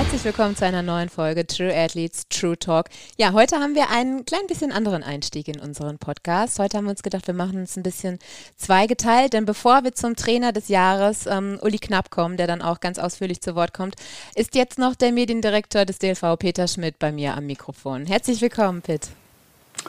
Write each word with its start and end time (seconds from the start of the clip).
Herzlich 0.00 0.24
willkommen 0.24 0.56
zu 0.56 0.64
einer 0.64 0.80
neuen 0.80 1.10
Folge 1.10 1.46
True 1.46 1.76
Athletes 1.76 2.26
True 2.30 2.58
Talk. 2.58 2.86
Ja, 3.18 3.34
heute 3.34 3.56
haben 3.56 3.74
wir 3.74 3.90
einen 3.90 4.24
klein 4.24 4.46
bisschen 4.48 4.72
anderen 4.72 5.02
Einstieg 5.02 5.46
in 5.46 5.60
unseren 5.60 5.98
Podcast. 5.98 6.58
Heute 6.58 6.78
haben 6.78 6.86
wir 6.86 6.92
uns 6.92 7.02
gedacht, 7.02 7.26
wir 7.26 7.34
machen 7.34 7.64
es 7.64 7.76
ein 7.76 7.82
bisschen 7.82 8.18
zweigeteilt, 8.56 9.34
denn 9.34 9.44
bevor 9.44 9.84
wir 9.84 9.92
zum 9.92 10.16
Trainer 10.16 10.52
des 10.52 10.68
Jahres, 10.68 11.26
ähm, 11.26 11.58
Uli 11.60 11.78
Knapp, 11.78 12.08
kommen, 12.08 12.38
der 12.38 12.46
dann 12.46 12.62
auch 12.62 12.80
ganz 12.80 12.98
ausführlich 12.98 13.42
zu 13.42 13.54
Wort 13.54 13.74
kommt, 13.74 13.94
ist 14.34 14.54
jetzt 14.54 14.78
noch 14.78 14.94
der 14.94 15.12
Mediendirektor 15.12 15.84
des 15.84 15.98
DLV, 15.98 16.38
Peter 16.38 16.66
Schmidt, 16.66 16.98
bei 16.98 17.12
mir 17.12 17.36
am 17.36 17.44
Mikrofon. 17.44 18.06
Herzlich 18.06 18.40
willkommen, 18.40 18.80
Pitt. 18.80 19.10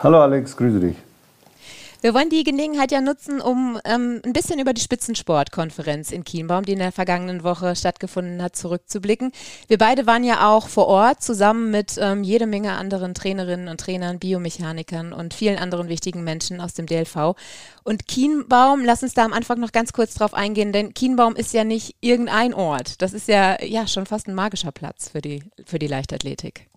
Hallo 0.04 0.20
Alex, 0.20 0.58
grüße 0.58 0.82
dich. 0.82 0.98
Wir 2.02 2.16
wollen 2.16 2.30
die 2.32 2.44
Gelegenheit 2.44 2.92
ja 2.92 3.00
nutzen, 3.00 3.40
um 3.42 3.80
ähm, 3.86 4.22
ein 4.26 4.34
bisschen 4.34 4.58
über 4.58 4.74
die 4.74 4.82
Spitzensportkonferenz 4.82 6.12
in 6.12 6.24
Kienbaum, 6.24 6.66
die 6.66 6.72
in 6.72 6.80
der 6.80 6.92
vergangenen 6.92 7.44
Woche 7.44 7.76
stattgefunden 7.76 8.42
hat, 8.42 8.56
zurückzublicken. 8.56 9.32
Wir 9.68 9.78
beide 9.78 10.08
waren 10.08 10.24
ja 10.24 10.50
auch 10.50 10.68
vor 10.68 10.88
Ort 10.88 11.22
zusammen 11.22 11.70
mit 11.70 12.00
ähm, 12.00 12.24
jede 12.24 12.48
Menge 12.48 12.72
anderen 12.72 13.14
Trainerinnen 13.14 13.68
und 13.68 13.80
Trainern, 13.80 14.18
Biomechanikern 14.18 15.14
und 15.14 15.36
vielen 15.36 15.60
anderen 15.60 15.90
wichtigen 15.90 16.24
Menschen 16.24 16.60
aus 16.60 16.74
dem 16.74 16.88
DLV. 16.88 17.36
Und 17.84 18.08
Kienbaum, 18.08 18.84
lass 18.84 19.04
uns 19.04 19.14
da 19.14 19.24
am 19.24 19.34
Anfang 19.34 19.60
noch 19.60 19.72
ganz 19.72 19.94
kurz 19.94 20.16
drauf 20.16 20.34
eingehen, 20.34 20.72
denn 20.72 20.96
Kienbaum 20.96 21.36
ist 21.36 21.54
ja 21.54 21.64
nicht 21.64 21.98
irgendein 22.02 22.56
Ort. 22.56 23.04
Das 23.04 23.14
ist 23.14 23.28
ja, 23.28 23.62
ja 23.62 23.86
schon 23.86 24.08
fast 24.08 24.28
ein 24.28 24.34
magischer 24.34 24.72
Platz 24.72 25.10
für 25.10 25.22
die, 25.22 25.44
für 25.66 25.78
die 25.78 25.88
Leichtathletik. 25.88 26.71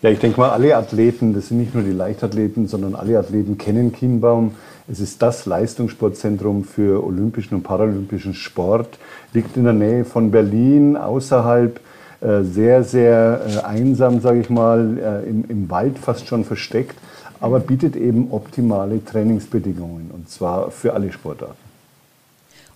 Ja, 0.00 0.10
ich 0.10 0.20
denke 0.20 0.38
mal, 0.38 0.50
alle 0.50 0.76
Athleten, 0.76 1.34
das 1.34 1.48
sind 1.48 1.58
nicht 1.58 1.74
nur 1.74 1.82
die 1.82 1.90
Leichtathleten, 1.90 2.68
sondern 2.68 2.94
alle 2.94 3.18
Athleten 3.18 3.58
kennen 3.58 3.92
Kienbaum. 3.92 4.54
Es 4.86 5.00
ist 5.00 5.20
das 5.20 5.44
Leistungssportzentrum 5.44 6.62
für 6.62 7.04
olympischen 7.04 7.56
und 7.56 7.62
paralympischen 7.64 8.34
Sport, 8.34 8.96
liegt 9.32 9.56
in 9.56 9.64
der 9.64 9.72
Nähe 9.72 10.04
von 10.04 10.30
Berlin, 10.30 10.96
außerhalb 10.96 11.80
äh, 12.20 12.42
sehr, 12.42 12.84
sehr 12.84 13.40
äh, 13.44 13.66
einsam, 13.66 14.20
sage 14.20 14.40
ich 14.40 14.50
mal, 14.50 14.98
äh, 14.98 15.28
im, 15.28 15.44
im 15.48 15.68
Wald 15.68 15.98
fast 15.98 16.28
schon 16.28 16.44
versteckt, 16.44 16.96
aber 17.40 17.58
bietet 17.58 17.96
eben 17.96 18.30
optimale 18.30 19.04
Trainingsbedingungen 19.04 20.12
und 20.12 20.30
zwar 20.30 20.70
für 20.70 20.94
alle 20.94 21.12
Sportarten. 21.12 21.68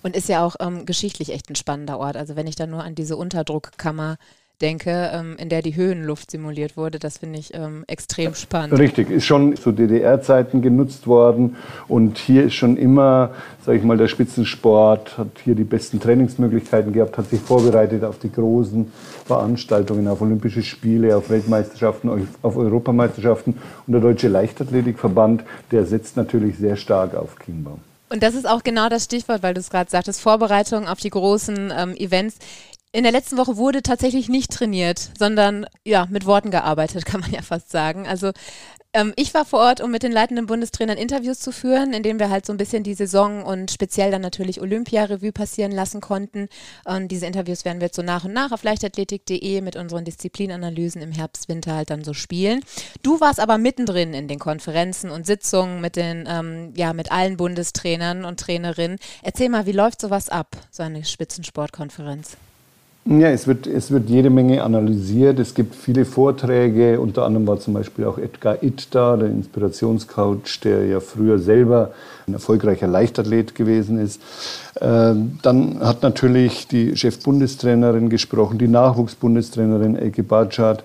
Und 0.03 0.17
ist 0.17 0.29
ja 0.29 0.45
auch 0.45 0.57
ähm, 0.59 0.87
geschichtlich 0.87 1.33
echt 1.33 1.49
ein 1.51 1.55
spannender 1.55 2.01
Ort. 2.01 2.17
Also 2.17 2.35
wenn 2.35 2.49
ich 2.49 2.57
da 2.57 2.67
nur 2.67 2.83
an 2.83 2.97
diese 2.97 3.17
Unterdruckkammer 3.17 4.17
denke, 4.63 5.11
ähm, 5.13 5.37
in 5.39 5.49
der 5.49 5.61
die 5.61 5.77
Höhenluft 5.77 6.31
simuliert 6.31 6.77
wurde. 6.77 6.99
Das 6.99 7.19
finde 7.19 7.39
ich 7.39 7.53
ähm, 7.53 7.85
extrem 7.89 8.35
spannend. 8.35 8.79
Richtig, 8.79 9.11
ist 9.11 9.27
schon 9.27 9.57
zu 9.57 9.73
DDR-Zeiten 9.73 10.63
genutzt 10.63 11.07
worden 11.07 11.57
und 11.89 12.19
hier 12.19 12.45
ist 12.45 12.55
schon 12.55 12.77
immer, 12.77 13.33
sage 13.67 13.79
ich 13.79 13.85
mal, 13.85 13.97
der 13.97 14.09
Spitzensport 14.09 15.19
hat 15.19 15.29
hier 15.45 15.55
die 15.55 15.65
besten 15.65 16.01
Trainingsmöglichkeiten 16.01 16.93
gehabt, 16.93 17.19
hat 17.19 17.29
sich 17.29 17.41
vorbereitet 17.41 18.05
auf 18.05 18.19
die 18.19 18.33
großen 18.33 18.91
Veranstaltungen, 19.27 20.09
auf 20.09 20.23
Olympische 20.23 20.63
Spiele, 20.63 21.17
auf 21.17 21.29
Weltmeisterschaften, 21.29 22.29
auf 22.43 22.57
Europameisterschaften 22.57 23.59
und 23.87 23.93
der 23.93 24.01
Deutsche 24.01 24.29
Leichtathletikverband, 24.29 25.45
der 25.73 25.85
setzt 25.85 26.17
natürlich 26.17 26.57
sehr 26.57 26.77
stark 26.77 27.15
auf 27.15 27.37
Chiembaum. 27.45 27.81
Und 28.13 28.23
das 28.23 28.35
ist 28.35 28.47
auch 28.47 28.63
genau 28.63 28.91
das 28.91 29.05
Stichwort, 29.05 29.43
weil 29.43 29.55
du 29.55 29.61
es 29.61 29.71
gerade 29.71 29.91
sagtest, 29.91 30.21
Vorbereitung 30.21 30.87
auf 30.87 30.99
die 30.99 31.09
großen 31.09 31.73
ähm, 31.75 31.95
Events. 31.97 32.37
In 32.95 33.05
der 33.05 33.13
letzten 33.13 33.39
Woche 33.39 33.57
wurde 33.57 33.83
tatsächlich 33.83 34.29
nicht 34.29 34.53
trainiert, 34.53 35.13
sondern 35.19 35.65
ja, 35.83 36.07
mit 36.11 36.27
Worten 36.27 36.51
gearbeitet, 36.51 37.07
kann 37.07 37.21
man 37.21 37.31
ja 37.31 37.41
fast 37.41 37.71
sagen. 37.71 38.07
Also 38.07 38.33
ähm, 38.93 39.15
ich 39.17 39.33
war 39.33 39.47
vor 39.47 39.61
Ort, 39.61 39.81
um 39.81 39.91
mit 39.91 40.03
den 40.03 40.13
leitenden 40.13 40.45
Bundestrainern 40.45 40.99
Interviews 40.99 41.39
zu 41.39 41.53
führen, 41.53 41.95
indem 41.95 42.19
wir 42.19 42.29
halt 42.29 42.45
so 42.45 42.53
ein 42.53 42.59
bisschen 42.59 42.83
die 42.83 42.93
Saison 42.93 43.45
und 43.45 43.71
speziell 43.71 44.11
dann 44.11 44.21
natürlich 44.21 44.61
Olympia-Revue 44.61 45.33
passieren 45.33 45.73
lassen 45.73 46.03
konnten. 46.03 46.51
Und 46.85 47.09
diese 47.09 47.25
Interviews 47.25 47.65
werden 47.65 47.81
wir 47.81 47.87
jetzt 47.87 47.97
so 47.97 48.03
nach 48.03 48.25
und 48.27 48.35
nach 48.35 48.53
auf 48.53 48.63
leichtathletik.de 48.63 49.63
mit 49.63 49.77
unseren 49.77 50.05
Disziplinanalysen 50.05 51.01
im 51.01 51.13
Herbst, 51.13 51.49
Winter 51.49 51.75
halt 51.75 51.89
dann 51.89 52.05
so 52.05 52.13
spielen. 52.13 52.61
Du 53.03 53.23
warst 53.23 53.41
aber 53.41 53.57
mittendrin 53.57 54.13
in 54.13 54.29
den 54.29 54.39
Konferenzen 54.39 55.11
und 55.11 55.25
Sitzungen 55.25 55.81
mit 55.81 55.97
den, 55.97 56.29
ähm, 56.29 56.75
ja, 56.77 56.93
mit 56.93 57.11
allen 57.11 57.39
Bundestrainern 57.39 58.27
und 58.27 58.39
Trainerinnen. 58.39 58.99
Erzähl 59.23 59.49
mal, 59.49 59.65
wie 59.65 59.73
läuft 59.73 60.03
sowas 60.03 60.29
ab, 60.29 60.59
so 60.71 60.83
eine 60.83 61.07
Spitzensportkonferenz? 61.07 62.37
Ja, 63.05 63.31
es 63.31 63.49
wird, 63.49 63.67
es 63.67 63.91
wird 63.91 64.09
jede 64.09 64.31
Menge 64.31 64.63
analysiert. 64.63 65.41
Es 65.41 65.55
gibt 65.55 65.75
viele 65.75 66.05
Vorträge. 66.05 67.01
Unter 67.01 67.25
anderem 67.25 67.49
war 67.49 67.59
zum 67.59 67.75
Beispiel 67.75 68.05
auch 68.05 68.17
Edgar 68.17 68.63
Itt 68.63 68.95
da, 68.95 69.17
der 69.17 69.29
Inspirationscoach, 69.29 70.61
der 70.63 70.87
ja 70.87 71.01
früher 71.01 71.41
selber 71.41 71.91
ein 72.29 72.35
erfolgreicher 72.35 72.87
Leichtathlet 72.87 73.57
gewesen 73.57 73.99
ist. 73.99 74.21
Ähm, 74.81 75.41
dann 75.43 75.81
hat 75.81 76.05
natürlich 76.05 76.69
die 76.69 76.97
Chefbundestrainerin 76.97 78.09
gesprochen, 78.09 78.59
die 78.59 78.69
Nachwuchsbundestrainerin 78.69 79.97
Elke 79.97 80.23
Bartschat. 80.23 80.85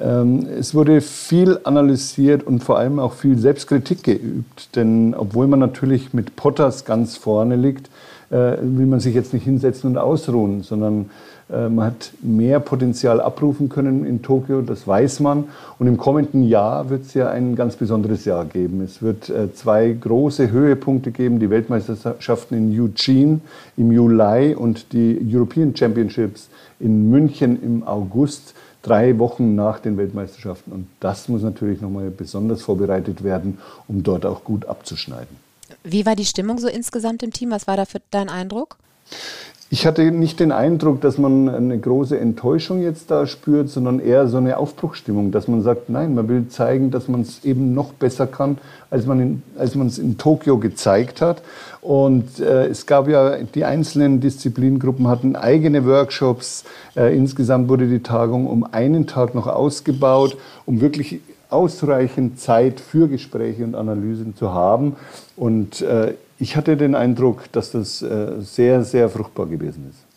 Ähm, 0.00 0.46
es 0.58 0.74
wurde 0.74 1.02
viel 1.02 1.60
analysiert 1.64 2.42
und 2.42 2.64
vor 2.64 2.78
allem 2.78 2.98
auch 2.98 3.12
viel 3.12 3.36
Selbstkritik 3.36 4.02
geübt. 4.02 4.74
Denn 4.76 5.14
obwohl 5.14 5.46
man 5.46 5.58
natürlich 5.58 6.14
mit 6.14 6.36
Potters 6.36 6.86
ganz 6.86 7.18
vorne 7.18 7.56
liegt, 7.56 7.90
äh, 8.30 8.56
will 8.62 8.86
man 8.86 9.00
sich 9.00 9.14
jetzt 9.14 9.34
nicht 9.34 9.44
hinsetzen 9.44 9.90
und 9.90 9.98
ausruhen, 9.98 10.62
sondern 10.62 11.10
man 11.50 11.86
hat 11.86 12.12
mehr 12.22 12.60
Potenzial 12.60 13.20
abrufen 13.20 13.68
können 13.68 14.06
in 14.06 14.22
Tokio, 14.22 14.62
das 14.62 14.86
weiß 14.86 15.20
man. 15.20 15.48
Und 15.78 15.86
im 15.88 15.96
kommenden 15.96 16.46
Jahr 16.48 16.90
wird 16.90 17.06
es 17.06 17.14
ja 17.14 17.30
ein 17.30 17.56
ganz 17.56 17.76
besonderes 17.76 18.24
Jahr 18.24 18.44
geben. 18.44 18.80
Es 18.82 19.02
wird 19.02 19.28
äh, 19.28 19.52
zwei 19.52 19.90
große 19.90 20.50
Höhepunkte 20.50 21.10
geben, 21.10 21.40
die 21.40 21.50
Weltmeisterschaften 21.50 22.56
in 22.56 22.80
Eugene 22.80 23.40
im 23.76 23.90
Juli 23.90 24.54
und 24.54 24.92
die 24.92 25.20
European 25.32 25.74
Championships 25.74 26.48
in 26.78 27.10
München 27.10 27.62
im 27.62 27.82
August, 27.86 28.54
drei 28.82 29.18
Wochen 29.18 29.54
nach 29.54 29.80
den 29.80 29.96
Weltmeisterschaften. 29.96 30.72
Und 30.72 30.86
das 31.00 31.28
muss 31.28 31.42
natürlich 31.42 31.80
nochmal 31.80 32.10
besonders 32.10 32.62
vorbereitet 32.62 33.24
werden, 33.24 33.58
um 33.88 34.02
dort 34.02 34.24
auch 34.24 34.44
gut 34.44 34.66
abzuschneiden. 34.66 35.36
Wie 35.82 36.06
war 36.06 36.16
die 36.16 36.24
Stimmung 36.24 36.58
so 36.58 36.68
insgesamt 36.68 37.22
im 37.22 37.32
Team? 37.32 37.50
Was 37.50 37.66
war 37.66 37.76
da 37.76 37.84
für 37.84 38.00
dein 38.10 38.28
Eindruck? 38.28 38.76
Ich 39.72 39.86
hatte 39.86 40.10
nicht 40.10 40.40
den 40.40 40.50
Eindruck, 40.50 41.00
dass 41.00 41.16
man 41.16 41.48
eine 41.48 41.78
große 41.78 42.18
Enttäuschung 42.18 42.82
jetzt 42.82 43.08
da 43.12 43.24
spürt, 43.28 43.68
sondern 43.68 44.00
eher 44.00 44.26
so 44.26 44.38
eine 44.38 44.56
Aufbruchsstimmung, 44.56 45.30
dass 45.30 45.46
man 45.46 45.62
sagt, 45.62 45.88
nein, 45.88 46.16
man 46.16 46.28
will 46.28 46.48
zeigen, 46.48 46.90
dass 46.90 47.06
man 47.06 47.20
es 47.20 47.44
eben 47.44 47.72
noch 47.72 47.92
besser 47.92 48.26
kann, 48.26 48.58
als 48.90 49.06
man, 49.06 49.20
in, 49.20 49.42
es 49.56 49.98
in 49.98 50.18
Tokio 50.18 50.58
gezeigt 50.58 51.20
hat. 51.20 51.42
Und 51.80 52.40
äh, 52.40 52.66
es 52.66 52.86
gab 52.86 53.06
ja, 53.06 53.36
die 53.36 53.64
einzelnen 53.64 54.18
Disziplingruppen 54.20 55.06
hatten 55.06 55.36
eigene 55.36 55.86
Workshops. 55.86 56.64
Äh, 56.96 57.16
insgesamt 57.16 57.68
wurde 57.68 57.86
die 57.86 58.02
Tagung 58.02 58.48
um 58.48 58.64
einen 58.64 59.06
Tag 59.06 59.36
noch 59.36 59.46
ausgebaut, 59.46 60.36
um 60.66 60.80
wirklich 60.80 61.20
ausreichend 61.48 62.40
Zeit 62.40 62.80
für 62.80 63.06
Gespräche 63.06 63.62
und 63.62 63.76
Analysen 63.76 64.34
zu 64.34 64.52
haben. 64.52 64.96
Und 65.36 65.80
äh, 65.80 66.14
ich 66.40 66.56
hatte 66.56 66.76
den 66.76 66.94
Eindruck, 66.94 67.52
dass 67.52 67.70
das 67.70 68.02
äh, 68.02 68.40
sehr, 68.40 68.82
sehr 68.82 69.08
fruchtbar 69.08 69.46
gewesen 69.46 69.90
ist. 69.90 70.09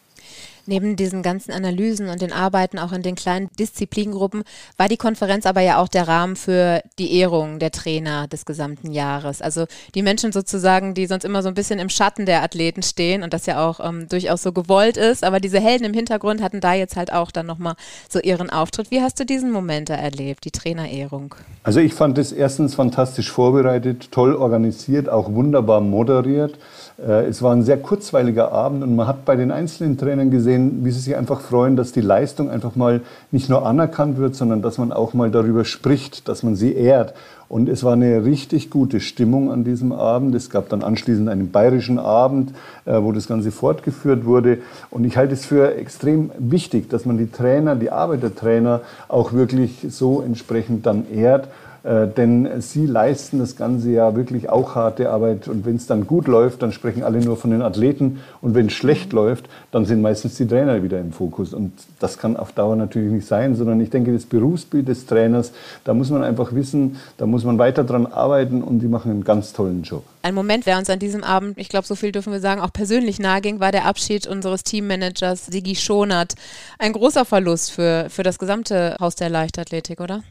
Neben 0.66 0.96
diesen 0.96 1.24
ganzen 1.24 1.51
Analysen 1.51 2.07
und 2.07 2.22
den 2.22 2.31
Arbeiten 2.31 2.79
auch 2.79 2.94
in 2.94 3.01
den 3.01 3.16
kleinen 3.16 3.50
Disziplingruppen 3.59 4.44
war 4.78 4.88
die 4.88 4.97
Konferenz 4.97 5.46
aber 5.46 5.59
ja 5.62 5.78
auch 5.78 5.90
der 5.90 6.07
Rahmen 6.07 6.38
für 6.38 6.81
die 7.00 7.18
Ehrung 7.18 7.59
der 7.59 7.72
Trainer 7.72 8.28
des 8.28 8.46
gesamten 8.46 8.91
Jahres. 8.91 9.41
Also 9.41 9.66
die 9.94 10.02
Menschen 10.02 10.31
sozusagen, 10.31 10.94
die 10.94 11.06
sonst 11.06 11.25
immer 11.25 11.44
so 11.44 11.50
ein 11.50 11.53
bisschen 11.53 11.79
im 11.79 11.90
Schatten 11.90 12.25
der 12.25 12.44
Athleten 12.44 12.81
stehen 12.81 13.23
und 13.23 13.34
das 13.34 13.46
ja 13.46 13.68
auch 13.68 13.79
ähm, 13.82 14.08
durchaus 14.08 14.41
so 14.41 14.53
gewollt 14.53 14.96
ist, 14.96 15.23
aber 15.23 15.41
diese 15.41 15.59
Helden 15.59 15.85
im 15.85 15.93
Hintergrund 15.93 16.41
hatten 16.41 16.61
da 16.61 16.73
jetzt 16.73 16.96
halt 16.96 17.11
auch 17.11 17.32
dann 17.32 17.46
nochmal 17.46 17.76
so 18.09 18.20
ihren 18.20 18.49
Auftritt. 18.49 18.90
Wie 18.90 19.02
hast 19.02 19.20
du 19.20 19.26
diesen 19.26 19.52
Moment 19.52 19.90
da 19.90 19.96
erlebt, 19.96 20.46
die 20.46 20.52
Trainerehrung? 20.52 21.35
Also 21.64 21.82
ich 21.82 21.93
fand 21.93 22.17
es 22.17 22.32
erstens 22.32 22.76
fantastisch 22.76 23.32
vorbereitet, 23.32 24.11
toll 24.11 24.35
organisiert, 24.35 25.09
auch 25.09 25.34
wunderbar 25.34 25.82
moderiert. 25.82 26.58
Äh, 26.97 27.25
es 27.25 27.41
war 27.41 27.53
ein 27.53 27.63
sehr 27.63 27.78
kurzweiliger 27.78 28.51
Abend 28.51 28.84
und 28.84 28.95
man 28.95 29.07
hat 29.07 29.25
bei 29.25 29.35
den 29.35 29.51
einzelnen 29.51 29.97
Trainern 29.97 30.31
gesehen, 30.31 30.84
wie 30.84 30.91
sie 30.91 30.99
sich 30.99 31.16
einfach 31.16 31.41
freuen, 31.41 31.75
dass 31.75 31.91
die 31.91 32.01
Leistung 32.01 32.49
einfach 32.49 32.75
mal 32.75 33.01
nicht 33.31 33.49
nur 33.49 33.66
anerkannt 33.66 34.17
wird, 34.17 34.35
sondern 34.35 34.61
dass 34.61 34.78
man 34.78 34.91
auch 34.91 35.13
mal 35.13 35.31
darüber 35.31 35.66
spricht, 35.66 36.28
dass 36.28 36.43
man 36.43 36.55
sie 36.55 36.73
ehrt. 36.73 37.13
Und 37.49 37.69
es 37.69 37.84
war 37.84 37.93
eine 37.93 38.25
richtig 38.25 38.72
gute 38.72 38.99
Stimmung 38.99 39.51
an 39.51 39.63
diesem 39.63 39.91
Abend. 39.91 40.34
Es 40.34 40.49
gab 40.49 40.69
dann 40.69 40.81
anschließend 40.81 41.29
einen 41.29 41.51
bayerischen 41.51 41.99
Abend, 41.99 42.51
äh, 42.85 43.01
wo 43.01 43.11
das 43.11 43.28
Ganze 43.28 43.51
fortgeführt 43.51 44.25
wurde. 44.25 44.59
Und 44.89 45.03
ich 45.03 45.17
halte 45.17 45.34
es 45.34 45.46
für 45.46 45.75
extrem 45.75 46.31
wichtig, 46.37 46.89
dass 46.89 47.05
man 47.05 47.17
die 47.17 47.29
Trainer, 47.29 47.75
die 47.75 47.91
Arbeit 47.91 48.23
der 48.23 48.34
Trainer 48.34 48.81
auch 49.07 49.34
wirklich 49.34 49.85
so 49.89 50.22
entsprechend 50.22 50.85
dann 50.85 51.05
ehrt 51.11 51.47
Äh, 51.84 52.08
denn 52.08 52.62
sie 52.62 52.85
leisten 52.85 53.40
das 53.40 53.58
ganze 53.58 53.91
Jahr 53.91 54.16
wirklich 54.16 54.50
auch 54.50 54.76
harte 54.76 55.09
Arbeit. 55.09 55.47
Und 55.50 55.66
wenn 55.66 55.76
es 55.76 55.85
dann 55.85 56.08
gut 56.08 56.28
läuft, 56.28 56.62
dann 56.62 56.72
sprechen 56.72 57.03
alle 57.03 57.20
nur 57.20 57.35
von 57.35 57.52
den 57.52 57.62
Athleten. 57.62 58.22
Und 58.41 58.56
wenn 58.56 58.68
es 58.68 58.74
schlecht 58.74 59.12
läuft, 59.12 59.50
dann 59.72 59.85
sind 59.85 60.02
meistens 60.02 60.35
die 60.35 60.47
Trainer 60.47 60.82
wieder 60.82 61.00
im 61.00 61.12
Fokus. 61.12 61.53
Und 61.53 61.74
das 62.00 62.18
kann 62.18 62.38
auf 62.38 62.53
Dauer 62.53 62.78
natürlich 62.78 63.12
nicht 63.12 63.28
sein, 63.28 63.56
sondern 63.56 63.82
ich 63.82 63.90
denke, 63.90 64.14
das 64.14 64.26
Berufsbild 64.26 64.88
des 64.88 65.06
Trainers, 65.06 65.52
da 65.84 65.94
muss 65.94 66.09
man 66.09 66.24
einfach 66.24 66.53
wissen, 66.53 66.97
da 67.18 67.26
muss 67.26 67.44
man 67.44 67.58
weiter 67.58 67.84
dran 67.84 68.06
arbeiten 68.06 68.64
und 68.64 68.80
die 68.80 68.88
machen 68.88 69.12
einen 69.12 69.24
ganz 69.26 69.52
tollen 69.52 69.84
Job. 69.84 70.03
Ein 70.22 70.35
Moment, 70.35 70.66
der 70.66 70.78
uns 70.78 70.90
an 70.90 71.00
diesem 71.00 71.22
Abend, 71.22 71.58
ich 71.58 71.68
glaube, 71.68 71.85
so 71.85 71.96
viel 71.96 72.14
dürfen 72.14 72.32
wir 72.32 72.40
sagen, 72.40 72.62
auch 72.62 72.72
persönlich 72.72 73.20
nahe 73.20 73.41
ging, 73.41 73.59
war 73.59 73.74
der 73.74 73.85
Abschied 73.85 74.26
unseres 74.26 74.64
Teammanagers 74.64 75.47
Sigi 75.47 75.76
Schonert. 75.76 76.35
Ein 76.80 76.94
großer 76.94 77.26
Verlust 77.26 77.72
für, 77.72 78.08
für 78.09 78.24
das 78.24 78.40
gesamte 78.40 78.96
Haus 79.02 79.16
der 79.16 79.30
Leichtathletik, 79.30 80.00
oder? 80.00 80.24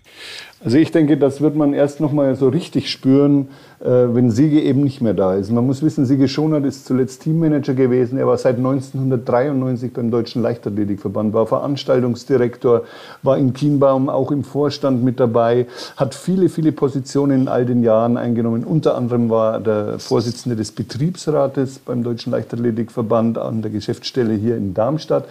Also 0.64 0.78
ich 0.78 0.92
denke, 0.92 1.18
das 1.18 1.41
wird 1.42 1.56
man 1.56 1.74
erst 1.74 2.00
noch 2.00 2.12
mal 2.12 2.34
so 2.36 2.48
richtig 2.48 2.90
spüren, 2.90 3.48
äh, 3.80 3.86
wenn 3.86 4.30
Siege 4.30 4.62
eben 4.62 4.82
nicht 4.82 5.00
mehr 5.00 5.12
da 5.12 5.34
ist. 5.34 5.50
Man 5.50 5.66
muss 5.66 5.82
wissen, 5.82 6.06
Siege 6.06 6.28
Schonert 6.28 6.64
ist 6.64 6.86
zuletzt 6.86 7.22
Teammanager 7.22 7.74
gewesen. 7.74 8.18
Er 8.18 8.26
war 8.26 8.38
seit 8.38 8.56
1993 8.56 9.92
beim 9.92 10.10
Deutschen 10.10 10.40
Leichtathletikverband, 10.40 11.34
war 11.34 11.46
Veranstaltungsdirektor, 11.46 12.84
war 13.22 13.36
in 13.36 13.52
Kienbaum 13.52 14.08
auch 14.08 14.30
im 14.30 14.44
Vorstand 14.44 15.04
mit 15.04 15.20
dabei, 15.20 15.66
hat 15.96 16.14
viele, 16.14 16.48
viele 16.48 16.72
Positionen 16.72 17.42
in 17.42 17.48
all 17.48 17.66
den 17.66 17.82
Jahren 17.82 18.16
eingenommen. 18.16 18.64
Unter 18.64 18.96
anderem 18.96 19.28
war 19.28 19.60
der 19.60 19.98
Vorsitzende 19.98 20.56
des 20.56 20.72
Betriebsrates 20.72 21.80
beim 21.80 22.02
Deutschen 22.02 22.32
Leichtathletikverband 22.32 23.36
an 23.36 23.62
der 23.62 23.70
Geschäftsstelle 23.70 24.34
hier 24.34 24.56
in 24.56 24.74
Darmstadt. 24.74 25.24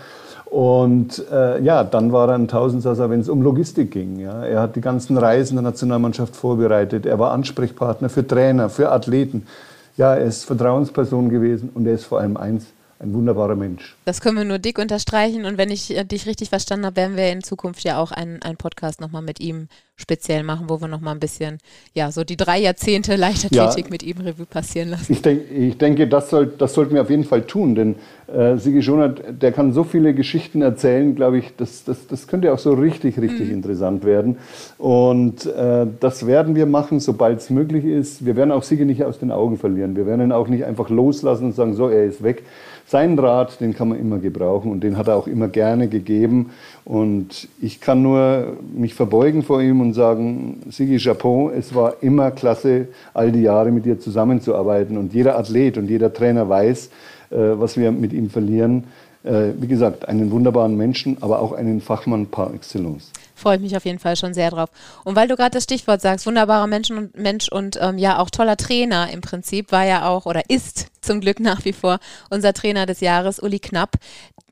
Und 0.52 1.24
äh, 1.32 1.62
ja, 1.62 1.86
dann 1.86 2.12
war 2.12 2.28
er 2.28 2.36
ein 2.36 2.50
Tausendsasser, 2.50 3.10
wenn 3.10 3.22
es 3.22 3.30
um 3.30 3.42
Logistik 3.42 3.90
ging. 3.90 4.20
Ja. 4.20 4.44
Er 4.44 4.60
hat 4.60 4.76
die 4.76 4.82
ganzen 4.82 5.18
Reisen 5.18 5.56
der 5.56 5.64
Nationalmannschaft 5.64 6.36
vorbereitet. 6.36 7.06
Er 7.06 7.18
war 7.20 7.32
Ansprechpartner 7.32 8.10
für 8.10 8.28
Trainer, 8.28 8.70
für 8.70 8.92
Athleten. 8.92 9.48
Ja, 9.96 10.14
er 10.14 10.26
ist 10.26 10.44
Vertrauensperson 10.44 11.30
gewesen 11.30 11.70
und 11.74 11.88
er 11.88 11.94
ist 11.94 12.04
vor 12.04 12.20
allem 12.20 12.36
eins, 12.36 12.66
ein 13.02 13.14
wunderbarer 13.14 13.56
Mensch. 13.56 13.96
Das 14.06 14.22
können 14.22 14.38
wir 14.38 14.44
nur 14.44 14.60
dick 14.60 14.78
unterstreichen. 14.78 15.46
Und 15.46 15.58
wenn 15.58 15.72
ich 15.72 15.96
äh, 15.96 16.04
dich 16.04 16.28
richtig 16.28 16.50
verstanden 16.50 16.86
habe, 16.86 16.98
werden 16.98 17.18
wir 17.18 17.32
in 17.32 17.44
Zukunft 17.44 17.84
ja 17.84 18.00
auch 18.00 18.12
einen, 18.12 18.42
einen 18.42 18.58
Podcast 18.58 19.02
nochmal 19.02 19.24
mit 19.24 19.40
ihm 19.40 19.68
speziell 19.96 20.44
machen, 20.44 20.66
wo 20.68 20.82
wir 20.82 20.88
nochmal 20.88 21.14
ein 21.14 21.20
bisschen, 21.20 21.60
ja, 21.94 22.12
so 22.12 22.24
die 22.24 22.38
drei 22.38 22.60
Jahrzehnte 22.60 23.16
Leichtathletik 23.16 23.86
ja, 23.86 23.92
mit 23.92 24.04
ihm 24.04 24.18
Revue 24.18 24.46
passieren 24.46 24.90
lassen. 24.90 25.14
Ich, 25.14 25.22
denk, 25.22 25.44
ich 25.52 25.78
denke, 25.78 26.08
das, 26.08 26.30
soll, 26.30 26.48
das 26.48 26.74
sollten 26.74 26.96
wir 26.96 27.04
auf 27.04 27.10
jeden 27.10 27.24
Fall 27.24 27.44
tun, 27.44 27.76
denn 27.76 27.96
äh, 28.28 28.58
Sigi 28.58 28.82
Schonert, 28.82 29.22
der 29.42 29.52
kann 29.52 29.74
so 29.74 29.84
viele 29.84 30.14
Geschichten 30.14 30.62
erzählen, 30.62 31.16
glaube 31.16 31.38
ich, 31.38 31.56
das, 31.56 31.84
das, 31.84 32.08
das 32.08 32.28
könnte 32.28 32.52
auch 32.52 32.60
so 32.60 32.74
richtig, 32.74 33.20
richtig 33.20 33.48
mhm. 33.48 33.54
interessant 33.54 34.04
werden. 34.04 34.38
Und 34.78 35.46
äh, 35.46 35.86
das 36.00 36.26
werden 36.26 36.56
wir 36.56 36.66
machen, 36.66 37.00
sobald 37.00 37.40
es 37.40 37.50
möglich 37.52 37.86
ist. 37.86 38.26
Wir 38.26 38.36
werden 38.36 38.52
auch 38.52 38.64
Sigi 38.64 38.86
nicht 38.86 39.04
aus 39.04 39.20
den 39.20 39.32
Augen 39.32 39.58
verlieren. 39.58 39.96
Wir 39.96 40.08
werden 40.08 40.22
ihn 40.22 40.32
auch 40.32 40.48
nicht 40.48 40.66
einfach 40.66 40.90
loslassen 40.90 41.46
und 41.46 41.54
sagen, 41.54 41.74
so, 41.76 41.90
er 41.90 42.06
ist 42.06 42.24
weg 42.24 42.44
seinen 42.92 43.18
Rat, 43.18 43.62
den 43.62 43.74
kann 43.74 43.88
man 43.88 44.00
immer 44.00 44.20
gebrauchen 44.20 44.70
und 44.70 44.84
den 44.84 44.98
hat 44.98 45.08
er 45.08 45.16
auch 45.16 45.28
immer 45.28 45.48
gerne 45.48 45.88
gegeben. 45.88 46.52
Und 46.84 47.48
ich 47.62 47.80
kann 47.80 48.02
nur 48.02 48.58
mich 48.76 48.94
verbeugen 48.94 49.44
vor 49.44 49.62
ihm 49.62 49.80
und 49.80 49.94
sagen, 49.94 50.62
Sigi 50.70 50.98
Japon, 50.98 51.54
es 51.58 51.74
war 51.74 51.96
immer 52.02 52.32
klasse, 52.32 52.90
all 53.14 53.32
die 53.32 53.44
Jahre 53.44 53.72
mit 53.72 53.86
dir 53.86 53.98
zusammenzuarbeiten. 53.98 54.98
Und 54.98 55.14
jeder 55.14 55.38
Athlet 55.40 55.78
und 55.78 55.90
jeder 55.90 56.14
Trainer 56.14 56.50
weiß, 56.50 56.88
äh, 57.30 57.36
was 57.38 57.78
wir 57.78 57.94
mit 57.94 58.12
ihm 58.12 58.30
verlieren. 58.30 58.84
Äh, 59.24 59.54
wie 59.58 59.68
gesagt, 59.68 60.10
einen 60.10 60.30
wunderbaren 60.30 60.76
Menschen, 60.76 61.18
aber 61.22 61.40
auch 61.40 61.54
einen 61.54 61.80
Fachmann 61.80 62.26
par 62.26 62.54
excellence 62.54 63.12
freue 63.42 63.58
ich 63.58 63.62
mich 63.62 63.76
auf 63.76 63.86
jeden 63.86 64.00
Fall 64.00 64.16
schon 64.16 64.34
sehr 64.34 64.52
drauf. 64.52 64.70
Und 65.04 65.16
weil 65.16 65.28
du 65.28 65.36
gerade 65.36 65.52
das 65.52 65.64
Stichwort 65.64 66.02
sagst, 66.02 66.26
wunderbarer 66.26 66.68
Mensch 66.68 66.90
und 66.92 67.18
Mensch 67.18 67.50
und 67.50 67.78
ähm, 67.82 67.98
ja 67.98 68.20
auch 68.20 68.30
toller 68.30 68.58
Trainer 68.58 69.12
im 69.12 69.22
Prinzip, 69.22 69.72
war 69.72 69.86
ja 69.86 70.08
auch 70.08 70.26
oder 70.26 70.50
ist 70.50 70.88
zum 71.02 71.20
Glück 71.22 71.40
nach 71.40 71.66
wie 71.66 71.74
vor 71.74 72.00
unser 72.30 72.54
Trainer 72.54 72.86
des 72.86 73.02
Jahres, 73.02 73.40
Uli 73.40 73.60
Knapp, 73.60 73.98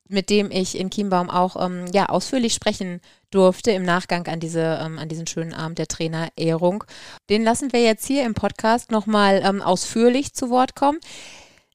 mit 0.10 0.30
dem 0.30 0.52
ich 0.52 0.78
in 0.78 0.90
Chiembaum 0.90 1.30
auch 1.30 1.64
ähm, 1.64 1.86
ja 1.94 2.08
ausführlich 2.08 2.54
sprechen 2.54 3.00
durfte 3.32 3.72
im 3.72 3.84
Nachgang 3.84 4.28
an 4.28 4.40
diese 4.40 4.80
ähm, 4.84 4.98
an 4.98 5.08
diesen 5.08 5.28
schönen 5.28 5.54
Abend 5.54 5.78
der 5.78 5.88
Trainerehrung. 5.88 6.84
Den 7.30 7.44
lassen 7.44 7.72
wir 7.72 7.82
jetzt 7.82 8.06
hier 8.06 8.26
im 8.26 8.34
Podcast 8.34 8.92
nochmal 8.92 9.42
ähm, 9.46 9.62
ausführlich 9.62 10.34
zu 10.34 10.50
Wort 10.50 10.76
kommen. 10.76 11.00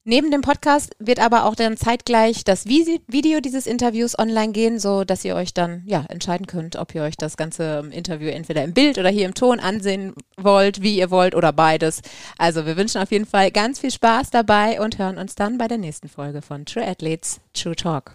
Neben 0.07 0.29
dem 0.29 0.41
Podcast 0.41 0.95
wird 0.99 1.19
aber 1.19 1.45
auch 1.45 1.55
dann 1.55 1.77
zeitgleich 1.77 2.43
das 2.43 2.67
Video 2.67 3.39
dieses 3.39 3.65
Interviews 3.65 4.19
online 4.19 4.51
gehen, 4.51 4.77
so 4.77 5.03
dass 5.03 5.25
ihr 5.25 5.35
euch 5.35 5.51
dann 5.51 5.81
ja 5.87 6.05
entscheiden 6.09 6.45
könnt, 6.45 6.75
ob 6.75 6.93
ihr 6.93 7.01
euch 7.01 7.17
das 7.17 7.37
ganze 7.37 7.79
ähm, 7.79 7.91
Interview 7.91 8.29
entweder 8.29 8.63
im 8.63 8.75
Bild 8.75 8.99
oder 8.99 9.09
hier 9.09 9.25
im 9.25 9.33
Ton 9.33 9.59
ansehen 9.59 10.13
wollt, 10.37 10.83
wie 10.83 10.95
ihr 10.95 11.09
wollt 11.09 11.33
oder 11.33 11.51
beides. 11.51 12.03
Also 12.37 12.67
wir 12.67 12.77
wünschen 12.77 13.01
auf 13.01 13.09
jeden 13.09 13.25
Fall 13.25 13.49
ganz 13.49 13.79
viel 13.79 13.89
Spaß 13.89 14.29
dabei 14.29 14.79
und 14.79 14.99
hören 14.99 15.17
uns 15.17 15.33
dann 15.33 15.57
bei 15.57 15.67
der 15.67 15.79
nächsten 15.79 16.07
Folge 16.07 16.43
von 16.43 16.67
True 16.67 16.85
Athletes 16.85 17.39
True 17.55 17.75
Talk. 17.75 18.13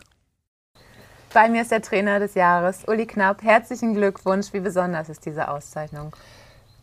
Bei 1.34 1.48
mir 1.48 1.62
ist 1.62 1.72
der 1.72 1.82
Trainer 1.82 2.20
des 2.20 2.34
Jahres, 2.34 2.84
Uli 2.86 3.06
Knapp. 3.06 3.42
Herzlichen 3.42 3.94
Glückwunsch. 3.94 4.52
Wie 4.52 4.60
besonders 4.60 5.08
ist 5.08 5.26
diese 5.26 5.48
Auszeichnung? 5.48 6.14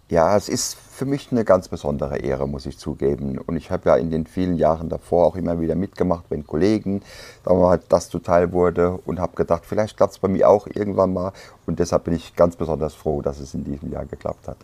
Ja, 0.10 0.38
es 0.38 0.48
ist 0.48 0.78
für 0.78 1.06
mich 1.06 1.34
eine 1.34 1.44
ganz 1.44 1.68
besondere 1.68 2.20
Ehre, 2.20 2.48
muss 2.48 2.66
ich 2.66 2.78
zugeben. 2.78 3.38
Und 3.40 3.58
ich 3.58 3.72
habe 3.72 3.90
ja 3.90 3.98
in 3.98 4.10
den 4.10 4.26
vielen 4.26 4.56
Jahren 4.56 4.88
davor 4.88 5.26
auch 5.26 5.36
immer 5.36 5.60
wieder 5.60 5.76
mitgemacht, 5.76 6.24
wenn 6.30 6.48
Kollegen 6.48 7.02
sagen 7.44 7.60
wir 7.60 7.68
mal, 7.68 7.80
das 7.90 8.10
zuteil 8.10 8.54
wurde 8.54 8.92
und 9.06 9.20
habe 9.20 9.36
gedacht, 9.36 9.66
vielleicht 9.66 9.98
klappt 9.98 10.14
es 10.14 10.20
bei 10.20 10.30
mir 10.30 10.48
auch 10.48 10.68
irgendwann 10.68 11.12
mal. 11.12 11.34
Und 11.66 11.80
deshalb 11.80 12.06
bin 12.06 12.16
ich 12.16 12.38
ganz 12.38 12.56
besonders 12.56 12.94
froh, 12.94 13.22
dass 13.22 13.40
es 13.42 13.54
in 13.54 13.66
diesem 13.66 13.92
Jahr 13.92 14.06
geklappt 14.06 14.48
hat. 14.48 14.58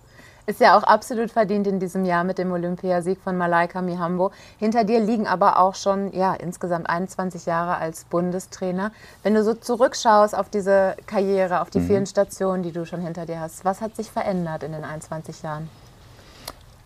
Ist 0.45 0.60
ja 0.60 0.78
auch 0.78 0.84
absolut 0.84 1.31
verdient 1.31 1.68
in 1.68 1.80
diesem 1.80 2.04
Jahr 2.04 2.25
mit 2.25 2.38
dem 2.38 2.51
Olympiasieg 2.51 3.22
von 3.22 3.38
Malaika 3.38 3.81
Mihambo. 3.81 4.31
Hinter 4.60 4.84
dir 4.84 5.00
liegen 5.00 5.25
aber 5.25 5.57
auch 5.57 5.75
schon 5.75 6.12
ja, 6.12 6.34
insgesamt 6.34 6.90
21 6.90 7.45
Jahre 7.45 7.78
als 7.78 8.04
Bundestrainer. 8.04 8.92
Wenn 9.24 9.36
du 9.36 9.44
so 9.44 9.54
zurückschaust 9.54 10.36
auf 10.36 10.50
diese 10.50 10.98
Karriere, 11.06 11.62
auf 11.62 11.69
die 11.69 11.80
mhm. 11.80 11.88
vielen 11.88 12.06
Stationen, 12.06 12.62
die 12.62 12.74
du 12.74 12.86
schon 12.86 13.00
hinter 13.00 13.25
dir 13.25 13.40
hast, 13.40 13.63
was 13.63 13.80
hat 13.80 13.95
sich 13.95 14.12
verändert 14.12 14.63
in 14.63 14.74
den 14.74 14.84
21 14.84 15.44
Jahren? 15.44 15.69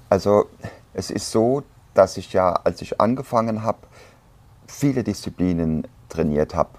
Also 0.09 0.45
es 0.93 1.09
ist 1.09 1.31
so, 1.31 1.63
dass 1.95 2.17
ich 2.17 2.33
ja, 2.33 2.53
als 2.63 2.83
ich 2.83 3.01
angefangen 3.01 3.63
habe, 3.63 3.79
viele 4.67 5.03
Disziplinen 5.03 5.87
trainiert 6.09 6.53
habe 6.53 6.69